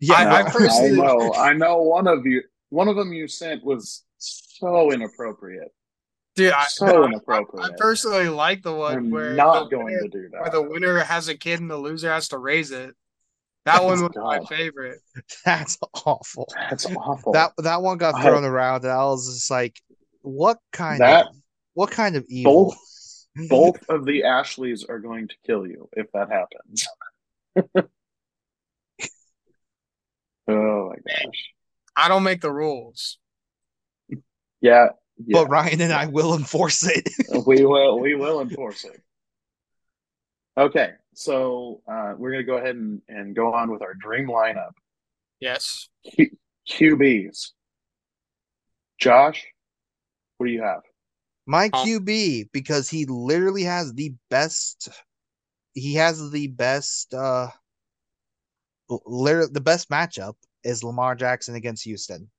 [0.01, 0.30] Yeah, I- I no.
[0.49, 1.32] I personally- know.
[1.34, 1.76] I know.
[1.82, 5.72] One of you, one of them you sent was so inappropriate.
[6.34, 7.72] Dude, So I- inappropriate.
[7.72, 10.41] I personally like the one I'm where not the going winner, to do that.
[10.41, 10.53] where that.
[10.53, 12.95] the winner has a kid and the loser has to raise it.
[13.64, 14.99] That one was my favorite.
[15.45, 16.47] That's awful.
[16.55, 17.32] That's awful.
[17.32, 19.80] That that one got I- thrown around, and I was just like,
[20.22, 21.37] "What kind That- of
[21.74, 22.78] what kind of evil?" both
[23.49, 26.87] both of the Ashleys are going to kill you if that happens.
[30.49, 31.53] oh my gosh.
[31.97, 33.19] I don't make the rules.
[34.61, 34.89] Yeah.
[35.19, 35.43] Yeah.
[35.43, 37.09] But Ryan and I will enforce it.
[37.47, 39.01] we will we will enforce it.
[40.59, 44.73] Okay, so uh, we're gonna go ahead and, and go on with our dream lineup.
[45.41, 45.89] Yes.
[46.15, 46.37] Q-
[46.69, 47.51] QBs.
[48.99, 49.45] Josh,
[50.39, 50.81] what do you have?
[51.47, 54.89] My Um, QB because he literally has the best.
[55.75, 57.13] He has the best.
[57.15, 57.49] uh
[58.89, 60.34] literally the best matchup
[60.64, 62.30] is Lamar Jackson against Houston.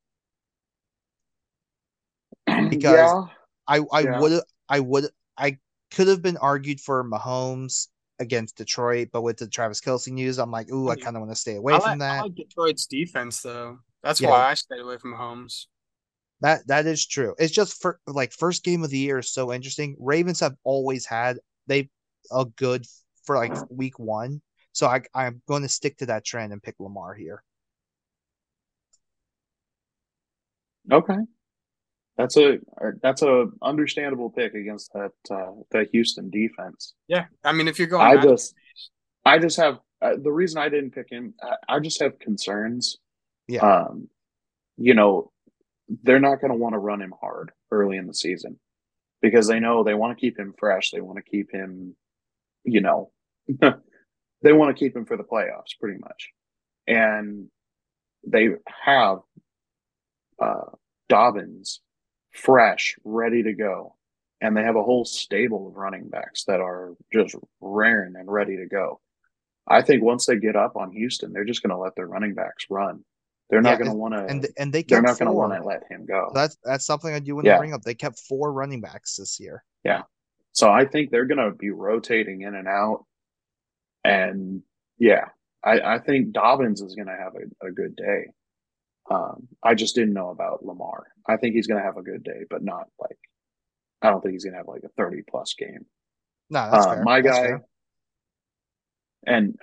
[2.70, 3.24] Because- yeah,
[3.68, 4.20] I I Yeah.
[4.20, 5.06] would I would
[5.38, 5.58] I
[5.92, 7.88] could have been argued for Mahomes
[8.20, 11.02] against Detroit, but with the Travis Kelce news, I'm like, ooh, I mm.
[11.02, 12.22] kind of want to stay away I from like, I that.
[12.24, 13.80] like Detroit's defense though.
[14.04, 14.30] That's Yeah.
[14.30, 15.68] why I stayed away from Holmes.
[16.42, 17.36] That that is true.
[17.40, 19.96] It's just for like first game of the year is so interesting.
[20.00, 21.90] Ravens have always had they
[22.32, 22.86] a good
[23.24, 24.42] for like week one.
[24.78, 27.42] So I I'm going to stick to that trend and pick Lamar here.
[30.92, 31.18] okay.
[32.16, 32.60] That's a
[33.02, 36.94] that's a understandable pick against that uh, that Houston defense.
[37.08, 37.26] Yeah.
[37.44, 38.54] I mean, if you're going, I matchup just
[39.26, 41.34] I just have uh, the reason I didn't pick him.
[41.42, 42.98] I, I just have concerns.
[43.48, 43.62] Yeah.
[43.62, 44.10] Um,
[44.78, 45.32] you know,
[46.04, 48.60] they're not going to want to run him hard early in the season
[49.24, 50.92] because they know they want to keep him fresh.
[50.92, 51.96] They want to keep him,
[52.64, 53.10] you know,
[54.42, 56.30] they want to keep him for the playoffs pretty much.
[56.88, 57.48] And
[58.26, 58.50] they
[58.84, 59.20] have
[60.42, 60.72] uh,
[61.10, 61.82] Dobbins
[62.34, 63.96] fresh, ready to go.
[64.40, 68.58] And they have a whole stable of running backs that are just raring and ready
[68.58, 69.02] to go.
[69.68, 72.36] I think once they get up on Houston, they're just going to let their running
[72.36, 73.04] backs run.
[73.50, 74.26] They're not Yeah, going to want to.
[74.28, 76.32] and and they They're not going to want to let him go.
[76.36, 77.54] That's that's something I do want Yeah.
[77.56, 77.82] to bring up.
[77.82, 79.64] They kept four running backs this year.
[79.84, 80.04] Yeah,
[80.52, 83.06] so I think they're going to be rotating in and out.
[84.10, 84.62] And
[85.00, 85.26] yeah,
[85.64, 88.26] I, I think Dobbins is going to have a, a good day.
[89.10, 91.08] Um, I just didn't know about Lamar.
[91.28, 93.18] I think he's going to have a good day, but not like,
[94.02, 95.86] I don't think he's going to have like a 30 plus game.
[96.50, 97.04] No, that's Uh, fair.
[97.04, 97.66] my That's guy, fair.
[99.26, 99.58] and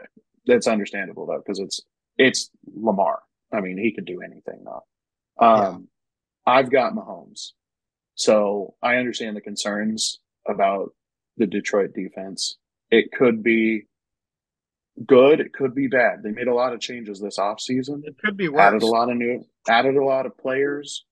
[0.46, 1.80] that's understandable though, because it's,
[2.18, 3.20] it's Lamar.
[3.52, 5.44] I mean, he could do anything though.
[5.44, 5.88] Um,
[6.46, 7.52] I've got Mahomes.
[8.14, 10.90] So I understand the concerns about
[11.36, 12.56] the Detroit defense.
[12.90, 13.86] It could be
[15.06, 15.40] good.
[15.40, 16.22] It could be bad.
[16.22, 18.60] They made a lot of changes this offseason, it could be worse.
[18.60, 21.04] added a lot of new, added a lot of players.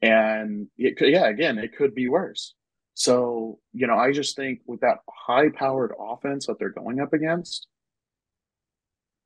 [0.00, 2.54] And it could, yeah, again, it could be worse.
[2.94, 7.12] So, you know, I just think with that high powered offense that they're going up
[7.12, 7.66] against,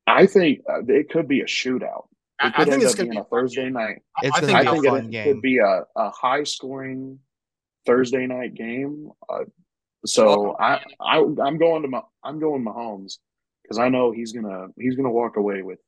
[0.07, 2.07] I think uh, it could be a shootout.
[2.41, 4.03] I, It I could think end it's up going to being be a Thursday night.
[4.17, 5.25] I- It's I gonna think be think fun it game.
[5.35, 7.19] could be a, a high scoring
[7.87, 9.11] Thursday night game.
[9.29, 9.45] Uh,
[10.05, 13.19] so I, I I'm going to my I'm going Mahomes
[13.73, 15.79] because I know he's gonna he's gonna walk away with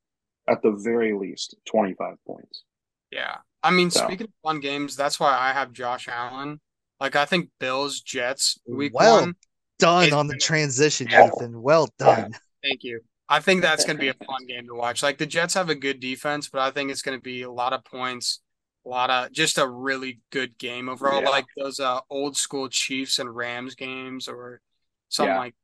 [0.48, 2.64] at the very least 25 points.
[3.10, 3.36] Yeah.
[3.62, 4.04] I mean, So.
[4.04, 6.60] speaking of fun games, that's why I have Josh Allen.
[7.00, 9.34] Like, I think Bills, Jets, week Well one.
[9.78, 11.28] Done on the transition, Yeah.
[11.28, 11.62] Ethan.
[11.62, 12.32] Well done.
[12.62, 13.00] Thank you.
[13.28, 15.02] I think that's going to be a fun game to watch.
[15.02, 17.50] Like, the Jets have a good defense, but I think it's going to be a
[17.50, 18.40] lot of points,
[18.84, 21.22] a lot of just a really good game overall.
[21.22, 21.30] Yeah.
[21.30, 24.60] Like those uh, old school Chiefs and Rams games or
[25.08, 25.38] something Yeah.
[25.38, 25.54] like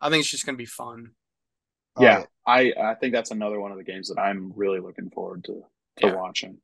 [0.00, 1.12] I think it's just going to be fun.
[1.98, 5.44] Yeah, I I think that's another one of the games that I'm really looking forward
[5.44, 5.62] to
[5.98, 6.14] to Yeah.
[6.14, 6.58] watching.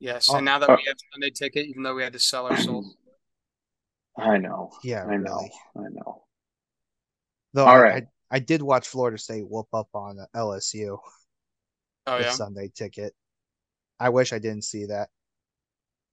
[0.00, 0.28] Yes.
[0.30, 2.46] Oh, and now that uh, we have Sunday ticket, even though we had to sell
[2.46, 2.94] our souls.
[4.18, 4.70] I know.
[4.82, 5.36] Yeah, I know.
[5.36, 5.52] really.
[5.76, 6.24] I know.
[7.52, 8.04] Though All I, right.
[8.30, 10.98] I, I did watch Florida State whoop up on LSU
[12.06, 12.30] Oh, yeah.
[12.30, 13.14] Sunday ticket.
[13.98, 15.08] I wish I didn't see that.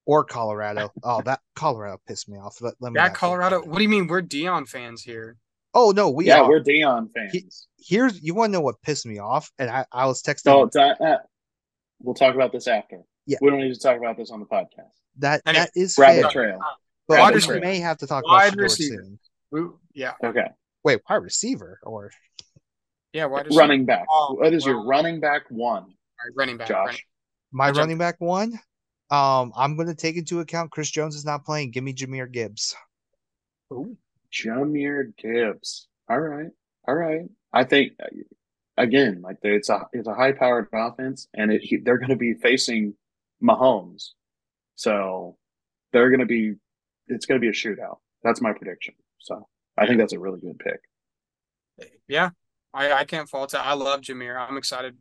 [0.05, 0.91] or Colorado.
[1.03, 2.61] Oh, that Colorado pissed me off.
[2.61, 3.61] Let, let me Yeah, Colorado.
[3.63, 4.07] What do you mean?
[4.07, 5.37] We're Deion fans here.
[5.73, 6.49] Oh no, we yeah, are.
[6.49, 7.67] we're Deion fans.
[7.79, 10.65] Here's you want to know what pissed me off, and I, I was texting No,
[10.67, 11.17] di- uh,
[12.01, 12.99] we'll talk about this after.
[13.25, 13.37] Yeah.
[13.41, 14.89] We don't need to talk about this on the podcast.
[15.19, 16.59] that Anyway, that is Rabbit fair, trail.
[17.07, 17.59] but Rabbit we trail.
[17.61, 19.03] may have to talk Wide about receiver.
[19.03, 19.19] soon.
[19.51, 19.61] We,
[19.93, 20.47] yeah, Okay.
[20.83, 22.11] Wait, wide receiver or
[23.13, 23.25] yeah.
[23.25, 23.59] Wide receiver.
[23.59, 24.05] Running back.
[24.09, 26.67] Oh, what is your running back one, All right, running back.
[26.67, 26.85] Josh?
[26.85, 26.99] running-
[27.53, 28.53] my I running back one?
[29.11, 31.71] Um, I'm going to take into account Chris Jones is not playing.
[31.71, 32.73] Give me Jahmyr Gibbs.
[33.73, 33.97] Ooh.
[34.31, 35.87] Jahmyr Gibbs.
[36.09, 36.51] All right.
[36.87, 37.23] All right.
[37.53, 37.93] I think
[38.77, 42.15] again, like it's a it's a high powered offense, and it, he, they're going to
[42.15, 42.95] be facing
[43.43, 44.09] Mahomes,
[44.75, 45.37] so
[45.91, 46.53] they're going to be
[47.07, 47.97] it's going to be a shootout.
[48.23, 48.93] That's my prediction.
[49.19, 50.79] So I think that's a really good pick.
[52.07, 52.29] Yeah,
[52.73, 53.57] I, I can't fault it.
[53.57, 54.37] I love Jahmyr.
[54.37, 54.97] I'm excited.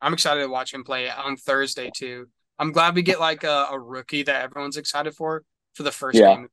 [0.00, 2.26] I'm excited to watch him play on Thursday too.
[2.58, 5.42] I'm glad we get like a, a rookie that everyone's excited for
[5.74, 6.34] for the first Yeah.
[6.36, 6.48] game.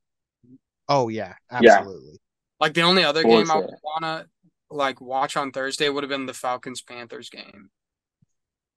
[0.90, 1.78] Oh yeah, Yeah.
[1.78, 2.18] absolutely.
[2.58, 4.26] Like the only other For game I would wanna
[4.70, 7.70] like watch on Thursday would have been the Falcons Panthers game.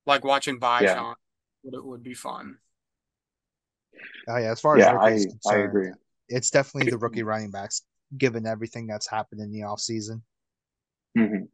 [0.06, 1.14] Like watching Bijan Yeah.
[1.64, 2.60] would it would be fun.
[4.28, 5.92] Oh yeah, as far as Yeah, rookie I is I agree.
[6.30, 7.82] it's definitely the rookie running backs,
[8.18, 10.22] given everything that's happened in the offseason.
[11.16, 11.46] hmm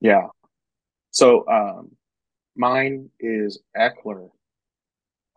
[0.00, 0.28] Yeah.
[1.12, 1.92] So um,
[2.56, 4.30] mine is Ekeler.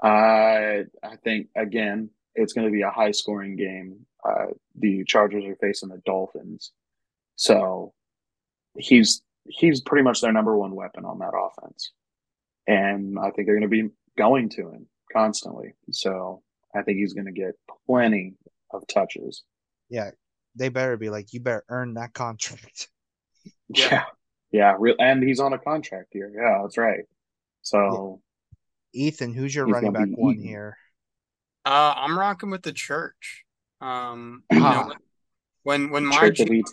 [0.02, 4.06] I I think again it's going to be a high scoring game.
[4.28, 4.48] Uh,
[4.80, 6.72] the Chargers are facing the Dolphins,
[7.36, 7.94] so
[8.78, 11.92] he's he's pretty much their number one weapon on that offense,
[12.68, 15.74] and I think they're going to be going to him constantly.
[15.92, 16.42] So
[16.76, 17.56] I think he's going to get
[17.86, 18.36] plenty
[18.72, 19.44] of touches.
[19.90, 20.12] Yeah,
[20.56, 22.88] they better be like, you better earn that contract.
[23.70, 23.88] Yeah.
[23.92, 24.04] Yeah.
[24.52, 24.76] Yeah.
[24.80, 26.32] Real, and he's on a contract here.
[26.34, 27.06] Yeah, that's right.
[27.64, 28.22] So,
[28.94, 30.78] Ethan, who's your running back one here?
[31.66, 33.46] Uh, I'm rocking with the church.
[33.80, 34.94] Um, you know,
[35.64, 36.64] when when my Church of G-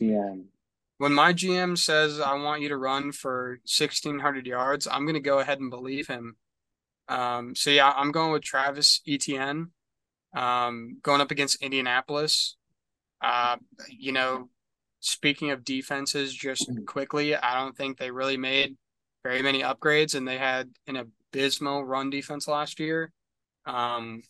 [0.98, 5.20] when my GM says I want you to run for 1600 yards, I'm going to
[5.20, 6.36] go ahead and believe him.
[7.08, 9.70] Um, so yeah, I'm going with Travis Etienne.
[10.34, 12.56] Um, going up against Indianapolis.
[13.20, 13.56] Uh,
[13.88, 14.48] you know,
[15.00, 18.76] speaking of defenses, just quickly, I don't think they really made
[19.24, 23.12] very many upgrades, and they had an abysmal run defense last year.
[23.66, 24.22] Um,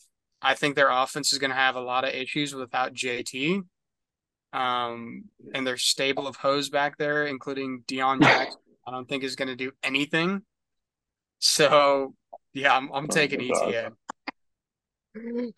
[0.42, 3.62] I think their offense is going to have a lot of issues without JT.
[4.52, 5.24] Um,
[5.54, 9.48] and their stable of hoes back there, including Deon Jackson, I don't think is going
[9.48, 10.42] to do anything.
[11.38, 12.14] So,
[12.52, 13.96] yeah, I'm, I'm Oh taking my God.
[15.14, 15.52] Etienne.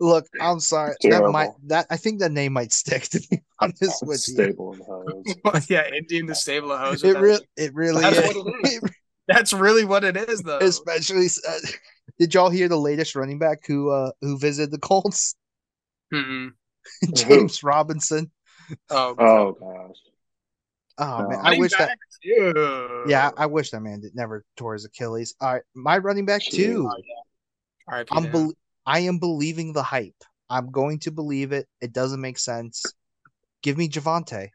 [0.00, 0.94] Look, I'm sorry.
[1.02, 4.34] That might that I think that name might stick to be honest with you.
[4.34, 5.70] Stable of hoes.
[5.70, 7.04] yeah, Indian the stable of hoes.
[7.04, 8.34] It with really it really That's is.
[8.34, 8.90] what it is.
[9.28, 10.58] That's really what it is, though.
[10.58, 11.58] Especially uh,
[12.20, 15.34] did y'all hear the latest running back who uh who visited the Colts?
[16.14, 16.50] Mm-mm.
[17.14, 18.30] James Robinson.
[18.90, 19.96] Oh, Oh gosh.
[20.98, 21.36] Oh man, No.
[21.36, 23.04] I Running wish that back, too.
[23.08, 25.34] yeah, I wish that man did never tore his Achilles.
[25.40, 26.82] All right, my running back too.
[26.82, 27.04] Jeez.
[27.88, 28.52] All right, I'm bel
[28.86, 30.22] I am believing the hype.
[30.50, 31.66] I'm going to believe it.
[31.80, 32.94] It doesn't make sense.
[33.62, 34.50] Give me Javonte.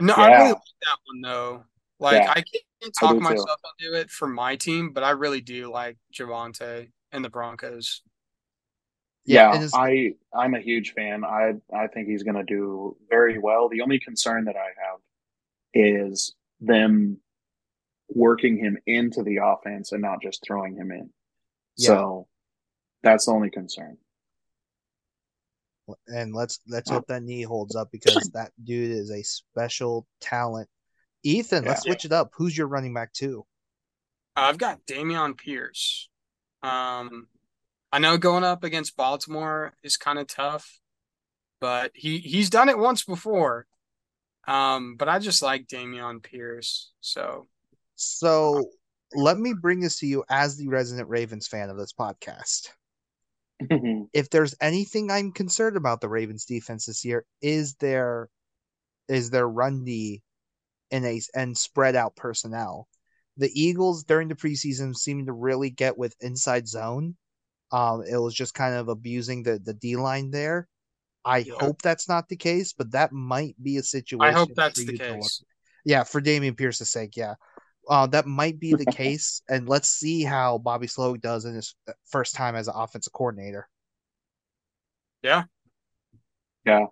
[0.00, 0.38] No, I Yeah.
[0.38, 1.64] really like that one though.
[1.98, 3.24] Like Yeah, I can't I talk do too.
[3.24, 8.02] myself into it for my team, but I really do like Javonte and the Broncos.
[9.24, 11.24] Yeah, it is- I I'm a huge fan.
[11.24, 13.68] I I think he's going to do very well.
[13.68, 15.00] The only concern that I have
[15.74, 17.20] is them
[18.08, 21.10] working him into the offense and not just throwing him in.
[21.76, 21.88] Yeah.
[21.88, 22.28] So
[23.02, 23.98] that's the only concern.
[26.06, 30.68] and let's let's hope that knee holds up because that dude is a special talent.
[31.22, 32.30] Ethan, let's switch it up.
[32.36, 33.44] Who's your running back too?
[34.36, 36.08] I've got Dameon Pierce.
[36.62, 37.28] Um,
[37.92, 40.80] I know going up against Baltimore is kind of tough,
[41.60, 43.66] but he he's done it once before.
[44.46, 46.92] Um, but I just like Dameon Pierce.
[47.00, 47.48] So
[47.96, 48.70] So
[49.14, 52.68] let me bring this to you as the resident Ravens fan of this podcast.
[54.12, 58.28] If there's anything I'm concerned about the Ravens defense this year, is their
[59.08, 60.22] is their run D
[60.90, 62.88] and a and spread out personnel.
[63.36, 67.16] The Eagles during the preseason seemed to really get with inside zone.
[67.70, 70.68] Um, it was just kind of abusing the the D line there.
[71.24, 71.54] I Yeah.
[71.60, 74.22] hope that's not the case, but that might be a situation.
[74.24, 75.44] I hope for that's the to look- case.
[75.84, 77.34] Yeah, for Dameon Pierce's sake, yeah.
[77.88, 81.74] Uh, that might be the case, and let's see how Bobby Slowik does in his
[81.88, 83.68] uh, first time as an offensive coordinator.
[85.22, 85.44] Yeah.
[86.64, 86.86] Yeah.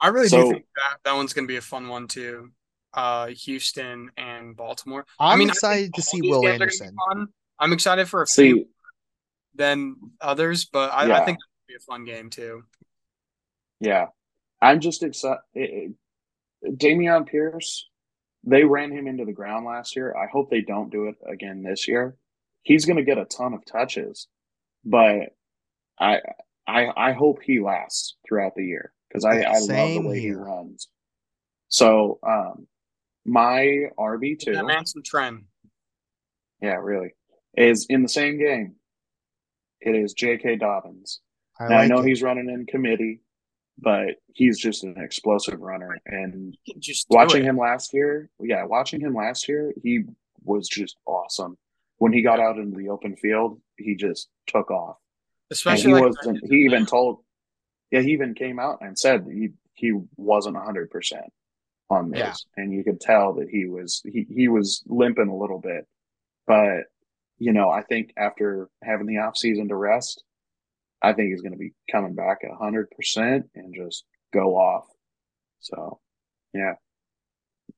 [0.00, 2.50] I really So- do think that that one's going to be a fun one too.
[2.96, 5.04] Uh, Houston and Baltimore.
[5.20, 6.96] I'm I mean, excited think to see Will games are gonna be Anderson.
[7.58, 8.66] I'm excited for a few.
[9.54, 11.20] Than others, but I, Yeah.
[11.20, 12.64] I think it'll be a fun game too.
[13.80, 14.06] Yeah,
[14.60, 15.94] I'm just excited.
[16.64, 17.88] Dameon Pierce,
[18.44, 20.14] they ran him into the ground last year.
[20.16, 22.16] I hope they don't do it again this year.
[22.62, 24.28] He's going to get a ton of touches,
[24.84, 25.34] but
[25.98, 26.20] I
[26.66, 30.32] I I hope he lasts throughout the year because I I love the way he
[30.32, 30.88] runs.
[31.68, 32.66] So, um,
[33.26, 35.44] my RB two, That man's some trend.
[36.60, 37.14] yeah, really,
[37.56, 38.76] is in the same game.
[39.80, 40.56] It is J.K.
[40.56, 41.20] Dobbins.
[41.60, 42.06] I Now, I know it.
[42.06, 43.20] he's running in committee,
[43.78, 45.98] but he's just an explosive runner.
[46.06, 47.46] And just watching it.
[47.48, 50.04] him last year, yeah, watching him last year, he
[50.42, 51.56] was just awesome.
[51.98, 54.96] When he got out into the open field, he just took off.
[55.50, 56.40] And especially he like wasn't.
[56.48, 57.18] He even told,
[57.90, 61.24] yeah, he even came out and said he he wasn't hundred percent
[61.90, 62.18] on this,
[62.56, 62.62] Yeah.
[62.62, 65.86] and you could tell that he was he he was limping a little bit.
[66.46, 66.84] But
[67.38, 70.24] you know, I think after having the off season to rest,
[71.02, 74.86] I think he's going to be coming back at hundred percent and just go off.
[75.60, 76.00] So,
[76.54, 76.74] yeah,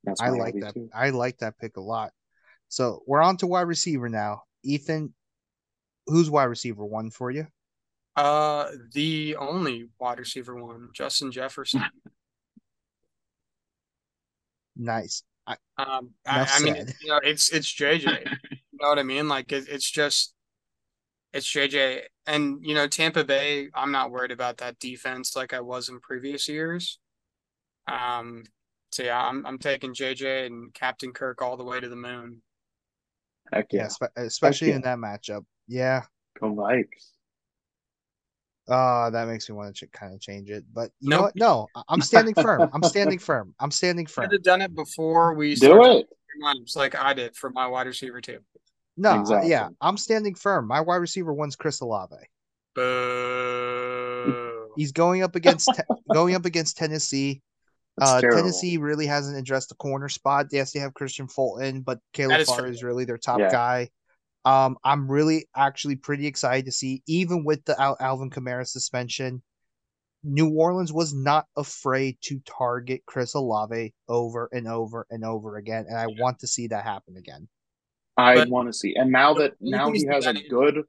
[0.04, 0.74] that's I like that.
[0.74, 0.88] too.
[0.94, 2.12] I like that pick a lot.
[2.68, 4.42] So we're on to wide receiver now.
[4.62, 5.14] Ethan,
[6.06, 7.46] who's wide receiver one for you?
[8.16, 11.82] uh the only wide receiver one, Justin Jefferson.
[14.78, 15.22] Nice.
[15.46, 18.24] I, Um, I, I mean, you know, it's it's JJ.
[18.50, 19.28] you know what I mean?
[19.28, 20.34] Like it, it's just
[21.32, 23.68] it's JJ, and you know Tampa Bay.
[23.74, 26.98] I'm not worried about that defense like I was in previous years.
[27.86, 28.44] Um,
[28.92, 32.42] so yeah, I'm I'm taking JJ and Captain Kirk all the way to the moon.
[33.52, 34.76] Heck yeah, yeah, spe- especially yeah.
[34.76, 35.44] in that matchup.
[35.66, 36.02] Yeah.
[36.38, 37.17] go Vikes.
[38.68, 40.64] Uh, that makes me want to ch- kind of change it.
[40.72, 41.24] But you know Nope.
[41.24, 41.36] what?
[41.36, 42.68] No, I- I'm standing firm.
[42.72, 43.54] I'm standing firm.
[43.60, 44.24] I'm standing firm.
[44.24, 44.36] Could firm.
[44.36, 46.06] have done it before we Do it.
[46.42, 48.40] lineups, like I did for my wide receiver too.
[48.96, 49.50] No, Exactly.
[49.50, 50.66] yeah, I'm standing firm.
[50.66, 52.16] My wide receiver one's Chris Olave.
[52.74, 54.68] Boo.
[54.76, 57.42] He's going up against te- going up against Tennessee.
[58.00, 58.20] It's Uh.
[58.20, 60.46] Tennessee really hasn't addressed the corner spot.
[60.52, 62.70] Yes, they have Kristian Fulton, but Caleb is Farr true.
[62.70, 63.50] is really their top Yeah.
[63.50, 63.90] guy.
[64.44, 69.42] Um, I'm really actually pretty excited to see, even with the Al- Alvin Kamara suspension,
[70.24, 75.86] New Orleans was not afraid to target Chris Olave over and over and over again,
[75.88, 77.48] and I want to see that happen again.
[78.16, 78.94] I But- want to see.
[78.96, 80.84] And now that now he has a good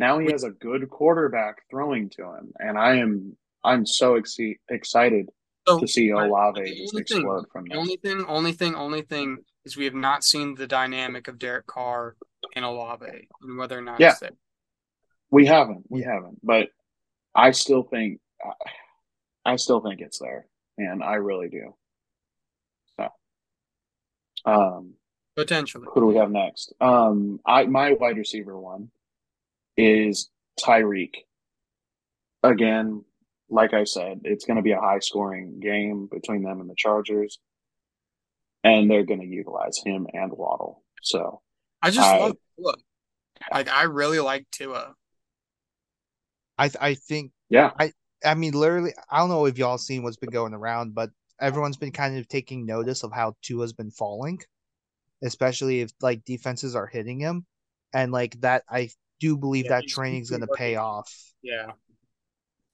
[0.00, 4.36] now he has a good quarterback throwing to him, and I am I'm so ex-
[4.70, 5.28] excited
[5.66, 7.78] So, to see Olave just only thing- explode from The this.
[7.78, 11.66] only thing, only thing, only thing is we have not seen the dynamic of Derek
[11.66, 12.16] Carr
[12.54, 13.06] and Olave
[13.42, 14.14] and whether or not Yeah.
[15.30, 16.68] We haven't, we haven't, but
[17.34, 18.20] I still think
[19.44, 21.74] I still think it's there, and I really do.
[22.96, 23.08] So,
[24.44, 24.94] um,
[25.36, 25.86] Potentially.
[25.92, 26.72] who do we have next?
[26.80, 28.90] Um, I my wide receiver one
[29.76, 30.30] is
[30.60, 31.14] Tyreek.
[32.42, 33.04] Again,
[33.48, 36.74] like I said, it's going to be a high scoring game between them and the
[36.76, 37.38] Chargers,
[38.62, 40.82] and they're going to utilize him and Waddle.
[41.02, 41.40] So
[41.82, 42.74] I just I- love Tua.
[43.52, 44.94] Like I really like Tua.
[46.58, 47.92] I I think yeah, I
[48.24, 51.10] I mean literally I don't know if y'all seen what's been going around, but
[51.40, 54.40] everyone's been kind of taking notice of how Tua's been falling,
[55.22, 57.46] especially if like defenses are hitting him,
[57.92, 61.12] and like that I do believe Yeah, that he's- training's gonna pay off.
[61.42, 61.72] Yeah.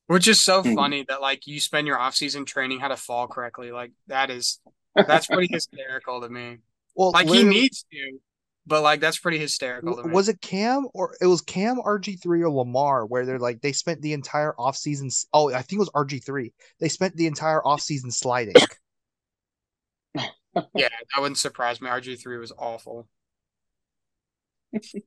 [0.07, 0.75] Which is so Hmm.
[0.75, 3.71] funny that like you spend your offseason training how to fall correctly.
[3.71, 4.61] Like that is
[4.95, 6.59] that's pretty hysterical to me.
[6.95, 8.19] Well, Like he needs to,
[8.67, 10.13] but like that's pretty hysterical to me.
[10.15, 14.01] Was it Cam or it was Cam RG3 or Lamar where they're like they spent
[14.03, 16.53] the entire offseason s- oh I think it was RG3.
[16.81, 18.55] They spent the entire offseason sliding.
[20.73, 21.89] Yeah, that wouldn't surprise me.
[21.89, 23.09] RG three was awful.
[24.73, 25.03] Especially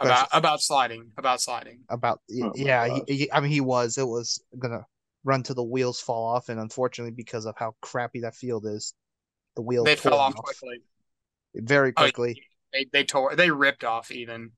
[0.00, 1.12] About about sliding.
[1.18, 1.80] About sliding.
[1.90, 4.86] about Oh yeah, he, he- I mean he was it was gonna
[5.24, 8.94] run to the wheels fall off and unfortunately because of how crappy that field is,
[9.56, 10.80] the wheels They fell off quickly.
[11.54, 12.42] very Oh, quickly.
[12.72, 14.52] They they tore they ripped off even.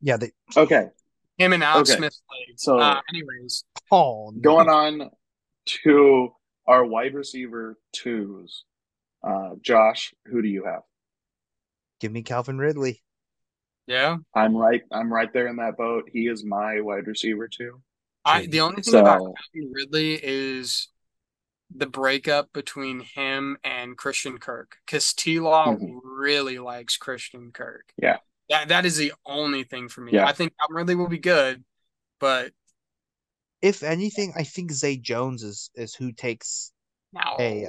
[0.00, 0.88] Yeah, they okay.
[1.36, 1.98] Him and Alex Okay.
[1.98, 2.60] Smith played.
[2.60, 3.64] So uh, anyways.
[3.90, 4.40] oh no.
[4.40, 5.10] going on
[5.84, 6.32] to
[6.66, 8.64] our wide receiver twos,
[9.26, 10.82] uh, Josh, who do you have?
[12.00, 13.02] give me Calvin Ridley.
[13.86, 14.16] Yeah.
[14.34, 14.82] I'm right.
[14.90, 16.08] I'm right there in that boat.
[16.12, 17.80] He is my wide receiver too.
[18.24, 20.88] I the only thing about So Calvin Ridley is
[21.74, 26.00] the breakup between him and Christian Kirk because T Law Mhm.
[26.02, 27.92] really likes Christian Kirk.
[27.96, 28.18] Yeah.
[28.48, 30.12] That that is the only thing for me.
[30.12, 30.26] Yeah.
[30.26, 31.64] I think Calvin Ridley will be good,
[32.18, 32.52] but
[33.62, 36.72] If anything, I think Zay Jones is is who takes
[37.12, 37.68] now a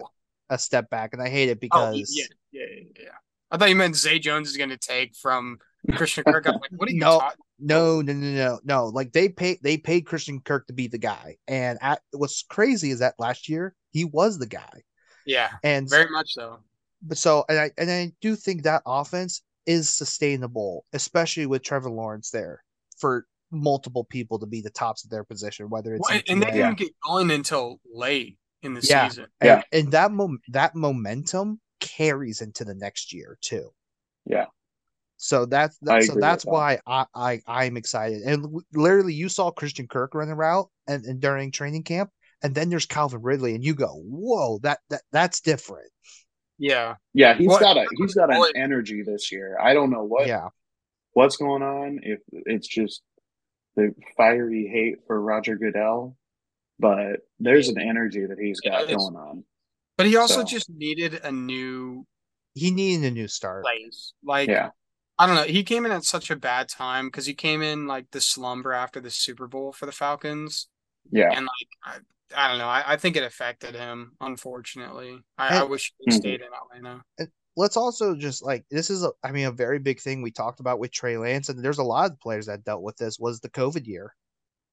[0.49, 3.09] a step back, and I hate it oh because yeah, yeah, yeah, yeah.
[3.51, 5.59] I thought you meant Zay Jones is going to take from
[5.95, 6.47] Christian Kirk.
[6.47, 7.19] I'm like, what are you No.
[7.19, 7.37] talking?
[7.59, 8.85] No, no, no, no, no.
[8.87, 11.37] Like they paid they paid Christian Kirk to be the guy.
[11.47, 14.81] And at, what's crazy is that last year he was the guy.
[15.25, 16.59] Yeah, And very much so.
[17.03, 21.91] but so and I and I do think that offense is sustainable, especially with Trevor
[21.91, 22.63] Lawrence there
[22.97, 26.47] for multiple people to be the tops of their position, whether it's Well, and they
[26.47, 26.51] TA.
[26.53, 29.07] didn't get going until late in the Yeah.
[29.07, 29.27] season.
[29.39, 29.61] And, Yeah.
[29.79, 33.73] and that mom- that momentum carries into the next year too.
[34.25, 34.45] Yeah.
[35.17, 36.51] So that's that, so that's with that.
[36.51, 38.23] why I, I I'm excited.
[38.23, 42.09] And literally, you saw Christian Kirk run a route and, and during training camp,
[42.43, 45.91] and then there's Calvin Ridley, and you go, "Whoa, that that that's different."
[46.57, 49.57] Yeah, Yeah, he's What- got a he's got an What- energy this year.
[49.59, 50.49] I don't know what Yeah,
[51.13, 51.99] what's going on.
[52.03, 53.01] If it's just
[53.75, 56.17] the fiery hate for Roger Goodell,
[56.77, 58.97] but there's an energy that he's got It is.
[58.97, 59.45] going on.
[59.97, 62.05] but he also So- just needed a new
[62.55, 63.63] he needed a new start.
[63.63, 64.13] place.
[64.23, 64.71] Like, Yeah.
[65.17, 65.43] I don't know.
[65.43, 68.73] He came in at such a bad time because he came in like the slumber
[68.73, 70.67] after the Super Bowl for the Falcons,
[71.11, 72.03] Yeah, and like
[72.35, 72.67] I, I don't know.
[72.67, 74.13] I, I think it affected him.
[74.21, 76.21] Unfortunately, I, I wish he had Mhm.
[76.21, 77.01] stayed in Atlanta.
[77.57, 80.61] Let's also just like this is a I mean a very big thing we talked
[80.61, 83.41] about with Trey Lance, and there's a lot of players that dealt with this was
[83.41, 84.15] the COVID year,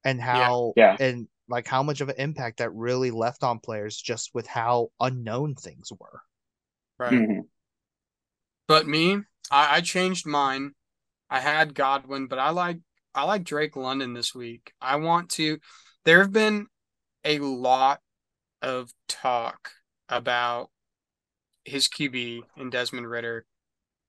[0.05, 0.97] and how Yeah.
[1.01, 4.91] and like how much of an impact that really left on players just with how
[5.01, 6.21] unknown things were.
[6.99, 7.13] Right.
[7.13, 7.41] Mhm.
[8.69, 10.75] But me, I, I changed mine.
[11.31, 12.79] I had Godwin, but I like
[13.15, 14.73] I like Drake London this week.
[14.81, 15.59] I want to.
[16.05, 16.69] There have been
[17.25, 18.01] a lot
[18.63, 19.71] of talk
[20.09, 20.71] about
[21.65, 23.45] his QB and Desmond Ridder,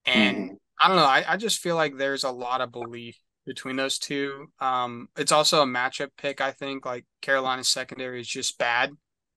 [0.06, 0.58] and Mhm.
[0.82, 1.04] I don't know.
[1.04, 4.48] I, I just feel like there's a lot of belief between those two.
[4.60, 6.40] Um, it's also a matchup pick.
[6.40, 8.92] I think like Carolina's secondary is just bad,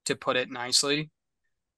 [0.04, 1.10] to put it nicely.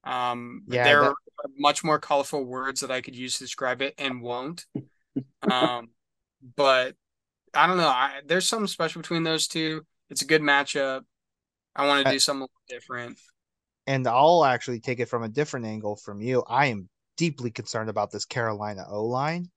[0.05, 1.15] Um, Yeah, there that- are
[1.57, 4.67] much more colorful words that I could use to describe it and won't.
[5.51, 5.89] um,
[6.57, 6.95] but
[7.55, 7.89] I don't know.
[7.89, 9.87] I, there's something special between those two.
[10.11, 11.03] It's a good matchup.
[11.77, 13.19] I want to do something different.
[13.87, 16.43] And I'll actually take it from a different angle from you.
[16.49, 19.51] I am deeply concerned about this Carolina O line,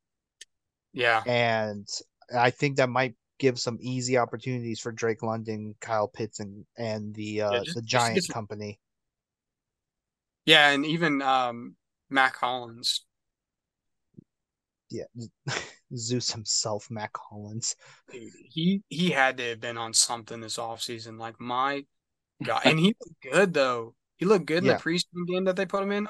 [0.93, 1.23] Yeah.
[1.25, 1.87] and
[2.35, 7.13] I think that might give some easy opportunities for Drake London, Kyle Pitts, and and
[7.15, 8.79] the uh, just- the just Giant some- company.
[10.45, 10.69] Yeah.
[10.71, 11.75] And even um,
[12.09, 13.05] Mack Hollins.
[14.89, 15.03] Yeah,
[15.95, 17.75] Zeus himself, Mack Hollins.
[18.11, 21.19] Dude, he he had to have been on something this offseason.
[21.19, 21.85] Like my
[22.43, 22.61] God.
[22.65, 23.95] And he looked good though.
[24.17, 24.77] He looked good in Yeah.
[24.77, 26.07] the preseason game that they put him in.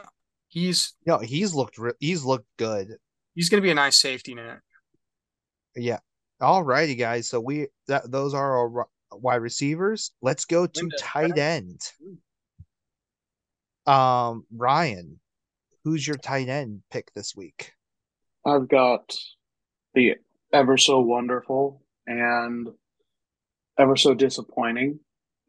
[0.49, 2.97] He's No, he's looked re- he's looked good.
[3.36, 4.59] he's gonna be a nice safety net.
[5.75, 5.99] Yeah.
[6.39, 7.28] All righty, guys.
[7.28, 10.11] So we that those are our wide receivers.
[10.21, 11.82] Let's go to Linda, tight end.
[13.86, 15.19] Um, Ryan,
[15.84, 17.73] who's your tight end pick this week?
[18.45, 19.15] I've got
[19.93, 20.15] the
[20.53, 22.69] ever so wonderful and
[23.78, 24.99] ever so disappointing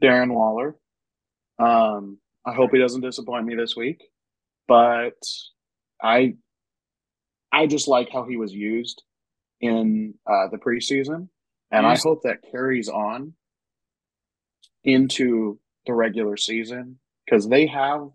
[0.03, 0.77] Darren Waller.
[1.59, 4.03] Um, I hope he doesn't disappoint me this week,
[4.67, 5.19] but
[6.03, 6.37] I
[7.53, 9.03] I just like how he was used
[9.61, 11.29] in uh, the preseason,
[11.71, 13.35] and I hope that carries on
[14.85, 18.09] into the regular season because they have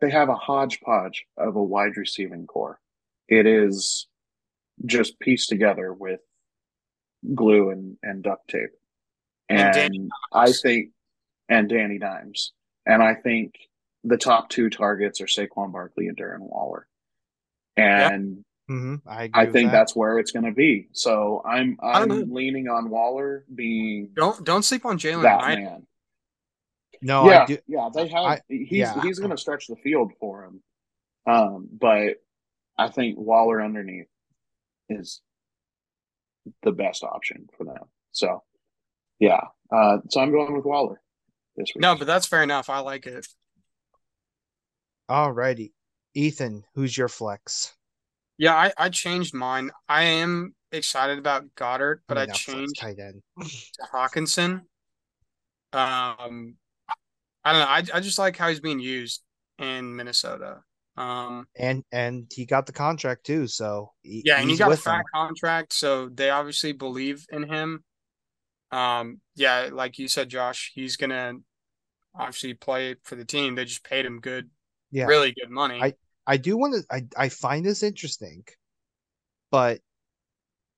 [0.00, 2.80] they have a hodgepodge of a wide receiving core.
[3.28, 4.08] It is
[4.84, 6.20] just pieced together with
[7.34, 8.70] glue and, and duct tape.
[9.58, 10.90] And And, I think,
[11.48, 12.52] and Danny Dimes.
[12.86, 13.54] And I think
[14.04, 16.86] the top two targets are Saquon Barkley and Darren Waller.
[17.76, 19.06] And Mm-hmm.
[19.08, 19.72] I agree I think that.
[19.78, 20.88] that's where it's going to be.
[20.92, 25.40] So I'm I don't I'm leaning on Waller being Don't don't sleep on Jalen that
[25.40, 25.58] Knight.
[25.58, 25.86] man.
[27.02, 27.58] no, yeah, I do.
[27.66, 28.24] yeah, they have.
[28.24, 29.02] I- he's yeah.
[29.02, 30.62] he's going to stretch the field for him,
[31.26, 32.22] um, but
[32.78, 34.06] I think Waller underneath
[34.88, 35.20] is
[36.62, 37.84] the best option for them.
[38.12, 38.42] So,
[39.22, 41.00] yeah, uh, so I'm going with Waller
[41.56, 41.80] this week.
[41.80, 42.68] No, but that's fair enough.
[42.68, 43.24] I like it.
[45.08, 45.72] All righty,
[46.14, 47.72] Ethan, who's your flex?
[48.36, 49.70] Yeah, I, I changed mine.
[49.88, 53.22] I am excited about Goedert, but I, mean, not flex, changed tight end.
[53.40, 54.62] to Hockenson.
[55.72, 56.56] Um,
[57.44, 57.66] I don't know.
[57.66, 59.22] I I just like how he's being used
[59.58, 60.62] in Minnesota.
[60.96, 63.46] Um, and and he got the contract too.
[63.46, 65.04] So he- yeah, and he he's got a fat them.
[65.14, 67.84] contract, so they obviously believe in him.
[68.72, 71.34] Um, yeah, like you said, Josh, he's gonna
[72.14, 73.54] obviously play for the team.
[73.54, 74.50] They just paid him good,
[74.90, 75.04] Yeah.
[75.04, 75.80] really good money.
[75.80, 75.94] I-
[76.26, 76.84] I do want to.
[76.94, 78.44] I I find this interesting,
[79.50, 79.82] but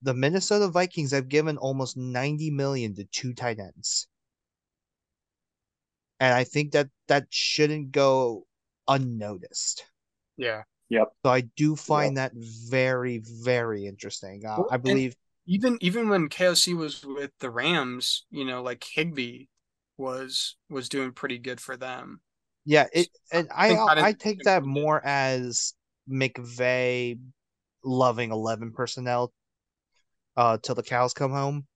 [0.01, 4.09] the Minnesota Vikings have given almost ninety million to two tight ends,
[6.21, 8.47] and I think that that shouldn't go
[8.89, 9.85] unnoticed.
[10.37, 11.13] yeah, Yep.
[11.25, 14.45] So I do find that very, very interesting.
[14.47, 15.17] Uh, Well, I and- believe,
[15.47, 19.47] even even when KOC was with the Rams, you know, like Higbee
[19.97, 22.21] was was doing pretty good for them.
[22.65, 25.75] yeah, it, and I is- I take that more as
[26.11, 27.19] McVay
[27.85, 29.33] loving eleven personnel,
[30.37, 31.67] uh, till the cows come home.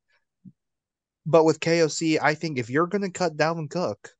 [1.26, 4.14] But with KOC, I think if you're gonna cut Dalvin Cook,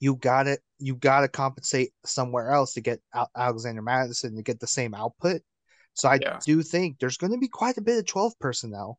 [0.00, 3.00] you got to you got to compensate somewhere else to get
[3.34, 5.40] Alexander Mattison to get the same output.
[5.94, 6.40] So I Yeah.
[6.44, 8.98] do think there's going to be quite a bit of 12 personnel.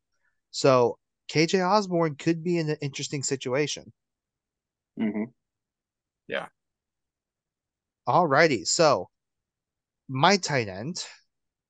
[0.52, 3.94] So KJ Osborn could be in an interesting situation.
[4.98, 5.26] hmm
[6.28, 6.48] Yeah.
[8.08, 9.10] Alrighty, so
[10.08, 11.04] my tight end,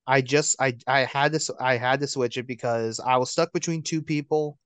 [0.06, 3.30] I just I I had to s- I had to switch it because I was
[3.30, 4.58] stuck between two people.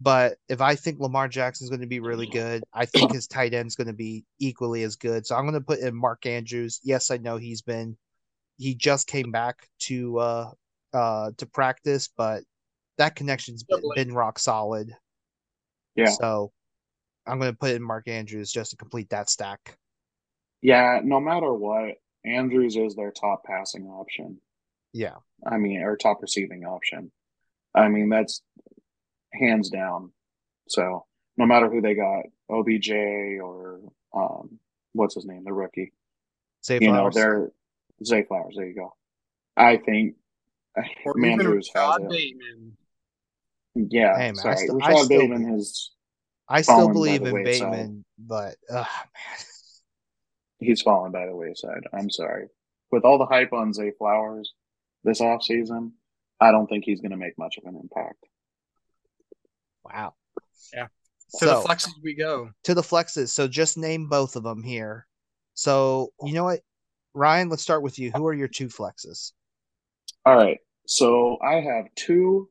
[0.00, 3.54] But if I think Lamar Jackson's going to be really good, I think his tight
[3.54, 5.26] end's going to be equally as good.
[5.26, 6.80] So I'm going to put in Mark Andrews.
[6.84, 7.96] Yes, I know he's been
[8.62, 10.50] he just came back to uh
[10.94, 12.44] uh to practice, but
[12.98, 14.94] that connection's been, been rock solid.
[15.96, 16.10] Yeah.
[16.10, 16.52] So
[17.26, 19.76] I'm going to put in Mark Andrews just to complete that stack.
[20.60, 21.00] Yeah.
[21.02, 24.38] No matter what, Andrews is their top passing option.
[24.92, 25.16] Yeah.
[25.44, 27.10] I mean, or top receiving option.
[27.74, 28.42] I mean, that's
[29.32, 30.12] hands down.
[30.68, 31.06] So
[31.36, 32.90] no matter who they got, OBJ
[33.42, 33.80] or
[34.14, 34.58] um,
[34.92, 35.92] what's his name, the rookie,
[36.60, 37.50] Say you know, they're
[38.04, 38.54] Zay Flowers.
[38.56, 38.94] There you go.
[39.56, 40.16] I think
[41.04, 42.08] Or even Rashod.
[42.08, 42.76] Bateman.
[43.74, 44.56] Yeah, Hey, man, I sorry.
[44.56, 45.90] still- I still- Bateman is
[46.48, 47.70] I still believe in wayside.
[47.72, 48.86] Bateman, but uh, man,
[50.58, 51.84] he's fallen by the wayside.
[51.92, 52.48] I'm sorry.
[52.90, 54.52] With all the hype on Zay Flowers
[55.04, 55.92] this offseason,
[56.40, 58.24] I don't think he's going to make much of an impact.
[59.84, 60.14] wow.
[60.74, 60.86] Yeah.
[60.86, 62.50] To So the flexes we go.
[62.64, 63.28] to the flexes.
[63.28, 65.06] So just name both of them here.
[65.54, 66.60] So you know what,
[67.14, 67.48] Ryan?
[67.48, 68.10] Let's start with you.
[68.10, 69.32] Who are your two flexes?
[70.24, 70.58] All right.
[70.86, 72.48] So I have two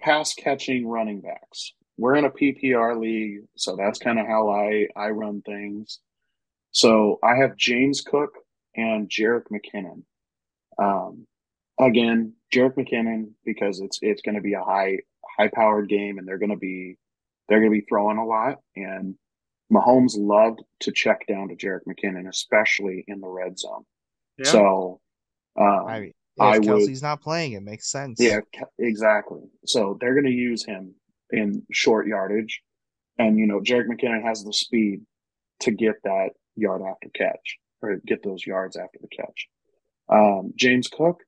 [0.00, 1.72] pass catching running backs.
[1.96, 5.98] We're in a PPR league, so that's kind of how I I run things.
[6.72, 8.30] So I have James Cook
[8.74, 10.02] and Jerick McKinnon.
[10.78, 11.26] Um,
[11.78, 14.98] again, Jerick McKinnon because it's it's going to be a high
[15.38, 16.96] high powered game, and they're going to be
[17.48, 18.58] they're going to be throwing a lot.
[18.76, 19.16] And
[19.72, 23.84] Mahomes loved to check down to Jerick McKinnon, especially in the red zone.
[24.38, 24.50] Yeah.
[24.50, 25.00] So,
[25.58, 28.18] um, I mean, I if would- not playing, it makes sense.
[28.20, 28.40] yeah,
[28.78, 29.42] exactly.
[29.66, 30.94] So they're going to use him
[31.30, 32.62] in short yardage,
[33.18, 35.02] and you know, Jerick McKinnon has the speed
[35.60, 39.48] to get that yard after catch or get those yards after the catch.
[40.08, 41.22] Um, James Cook,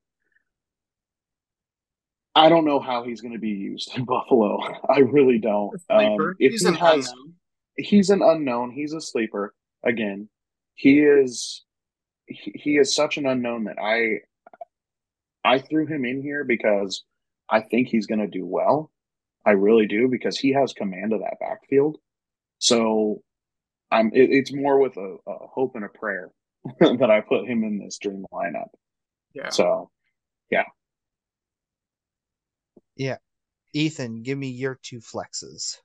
[2.35, 4.59] I don't know how he's going to be used in Buffalo.
[4.89, 5.75] I really don't.
[5.89, 7.33] Um, if He's he has, unknown.
[7.77, 8.71] He's an unknown.
[8.71, 9.53] He's a sleeper.
[9.83, 10.29] Again,
[10.75, 11.63] he is
[12.25, 14.21] he, he is such an unknown that I
[15.43, 17.03] I threw him in here because
[17.49, 18.91] I think he's going to do well.
[19.45, 21.97] I really do because he has command of that backfield.
[22.59, 23.21] So
[23.91, 26.31] I'm it, it's more with a, a hope and a prayer
[26.79, 28.69] that I put him in this dream lineup.
[29.33, 29.49] Yeah.
[29.49, 29.89] So
[30.49, 30.63] yeah.
[32.95, 33.17] Yeah.
[33.73, 35.77] Ethan, give me your two flexes.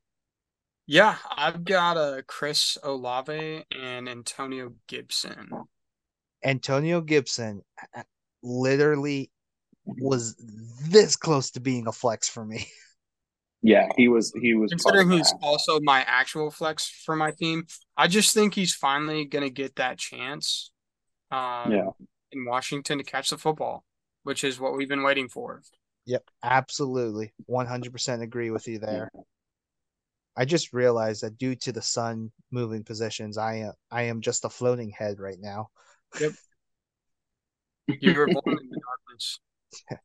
[0.91, 5.51] Yeah, I've got a Chris Olave and Antonio Gibson.
[6.43, 7.61] Antonio Gibson
[7.95, 8.05] uh,
[8.43, 9.31] literally
[9.85, 10.35] was
[10.89, 12.67] this close to being a flex for me.
[13.63, 17.67] yeah, he was he was Considering of he's also my actual flex for my team,
[17.95, 20.73] I just think he's finally gonna get that chance.
[21.31, 21.91] Um, Yeah.
[22.33, 23.85] in Washington to catch the football,
[24.23, 25.61] which is what we've been waiting for.
[26.07, 27.35] Yep, absolutely.
[27.47, 29.11] 100% agree with you there.
[30.39, 34.45] I just realized that due to the sun moving positions, I am I am just
[34.45, 35.71] a floating head right now.
[36.21, 36.33] Yep.
[38.01, 39.41] You were born in the darkness.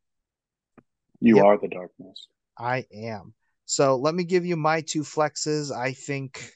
[1.19, 1.45] You Yep.
[1.45, 2.27] are the darkness.
[2.57, 3.33] I am.
[3.65, 5.71] So let me give you my two flexes.
[5.71, 6.51] I think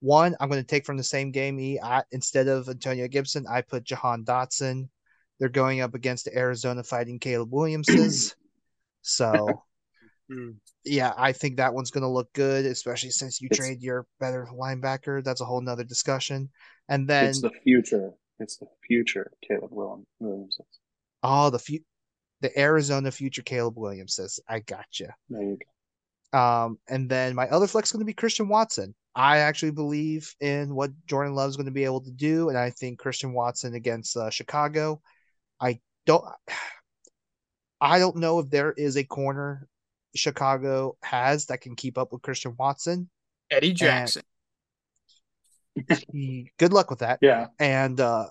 [0.00, 1.58] one I'm going to take from the same game.
[1.58, 4.88] E I, instead of Antonio Gibson, I put Jahan Dotson.
[5.38, 8.34] They're going up against the Arizona Fighting Caleb Williamses.
[9.02, 9.64] so
[10.28, 10.50] Hmm.
[10.84, 14.06] yeah, I think that one's going to look good, especially since you It's- trade your
[14.18, 15.22] better linebacker.
[15.22, 16.50] That's a whole nother discussion.
[16.88, 18.12] And then it's the future.
[18.38, 20.58] It's the future, Caleb Williams.
[21.22, 21.80] oh, the
[22.42, 24.38] the Arizona future Caleb Williamses.
[24.48, 25.14] I gotcha.
[25.30, 25.58] There you
[26.32, 26.38] go.
[26.38, 28.94] Um, and then my other flex is going to be Christian Watson.
[29.14, 32.70] I actually believe in what Jordan Love's going to be able to do, and I
[32.70, 35.00] think Christian Watson against uh, Chicago.
[35.60, 36.24] I don't,
[37.80, 39.66] I don't know if there is a corner
[40.16, 43.08] Chicago has that can keep up with Christian Watson.
[43.50, 44.22] Eddie Jackson.
[46.12, 47.18] He- Good luck with that.
[47.22, 47.48] Yeah.
[47.58, 48.28] And uh,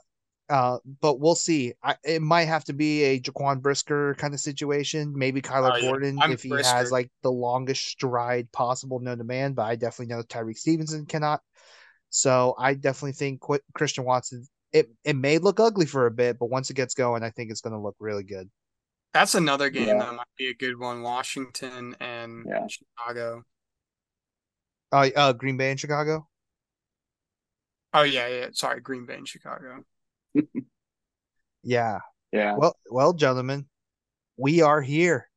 [0.49, 1.74] Uh, but we'll see.
[1.84, 5.14] I, it might have to be a Jaquan Brisker kind of situation.
[5.16, 5.88] Maybe Kyler Oh, yeah.
[5.90, 6.72] Gordon I'm if he Brisker.
[6.76, 9.53] has like the longest stride possible known to man.
[9.53, 11.41] But I definitely know Tyrique Stevenson cannot.
[12.10, 14.45] So I definitely think Qu- Christian Watson.
[14.72, 17.49] It it may look ugly for a bit, but once it gets going, I think
[17.49, 18.49] it's going to look really good.
[19.16, 20.00] That's another game Yeah.
[20.00, 21.02] that might be a good one.
[21.02, 22.68] Washington and Yeah.
[22.68, 23.44] Chicago.
[24.92, 26.28] Uh, uh, Green Bay and Chicago.
[27.94, 28.48] Oh yeah, yeah.
[28.52, 29.86] Sorry, Green Bay and Chicago.
[31.64, 32.00] Yeah.
[32.34, 32.56] Yeah.
[32.58, 33.68] Well, well, gentlemen,
[34.38, 35.30] we are here.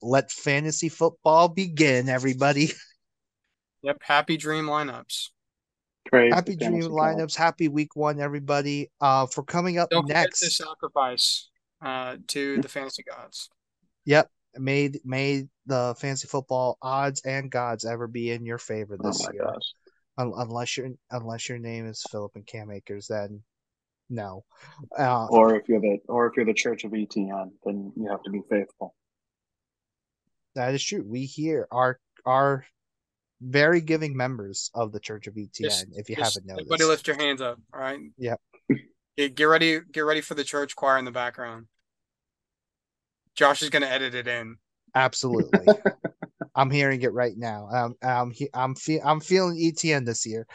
[0.00, 2.70] Let fantasy football begin, everybody.
[3.82, 3.98] Yep.
[4.02, 5.28] Happy dream lineups.
[6.06, 7.18] Praise Happy dream lineups.
[7.18, 7.36] gods.
[7.36, 8.90] Happy week one, everybody.
[8.98, 10.38] Uh, for coming up Don't next.
[10.38, 11.50] forget to sacrifice
[11.84, 13.48] uh, to the fantasy gods.
[14.06, 14.30] Yep.
[14.56, 19.24] May may the fantasy football odds and gods ever be in your favor Oh this
[19.26, 19.44] my year.
[19.44, 19.74] gosh.
[20.16, 23.42] Un- unless your unless your name is Philip and Cam Akers, then
[24.08, 24.44] no.
[24.96, 28.22] Uh, Or if you're the or if you're the Church of ETN, then you have
[28.22, 28.94] to be faithful.
[30.54, 31.04] that is true.
[31.04, 32.64] We here are are
[33.40, 35.50] very giving members of the Church of ETN.
[35.62, 37.58] Just- if you Just haven't noticed, Everybody lift your hands up.
[37.72, 37.98] All right.
[38.18, 38.40] Yep.
[39.16, 39.80] Get, get ready.
[39.92, 41.66] Get ready for the church choir in the background.
[43.34, 44.56] Josh is gonna edit it in.
[44.94, 45.66] absolutely.
[46.54, 47.68] I'm hearing it right now.
[47.72, 50.46] Um, I'm he- I'm fe- I'm feeling ETN this year.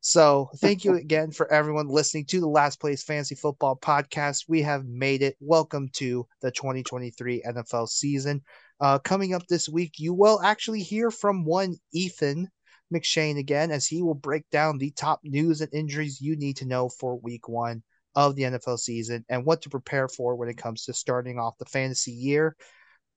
[0.00, 4.44] So thank you again for everyone listening to the Last Place Fantasy Football podcast.
[4.48, 5.36] We have made it.
[5.40, 8.42] Welcome to the 2023 NFL season.
[8.80, 12.48] Uh, coming up this week, you will actually hear from one Ethan
[12.94, 16.66] McShane again, as he will break down the top news and injuries you need to
[16.66, 17.82] know for Week One
[18.14, 21.58] of the NFL season and what to prepare for when it comes to starting off
[21.58, 22.56] the fantasy year.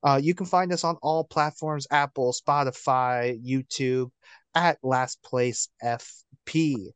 [0.03, 4.10] Uh, you can find us on all platforms Apple, Spotify, YouTube
[4.53, 6.88] at Last Place FP.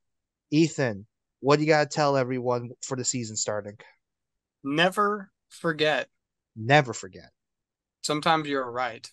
[0.51, 1.05] Ethan,
[1.39, 3.77] what do you got to tell everyone for the season starting?
[4.63, 6.07] Never forget.
[6.55, 7.29] Never forget.
[8.01, 9.09] Sometimes you're right.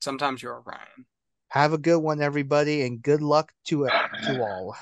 [0.00, 1.06] Sometimes you're Ryan.
[1.48, 3.88] Have a good one, everybody, and good luck to
[4.26, 4.76] to all.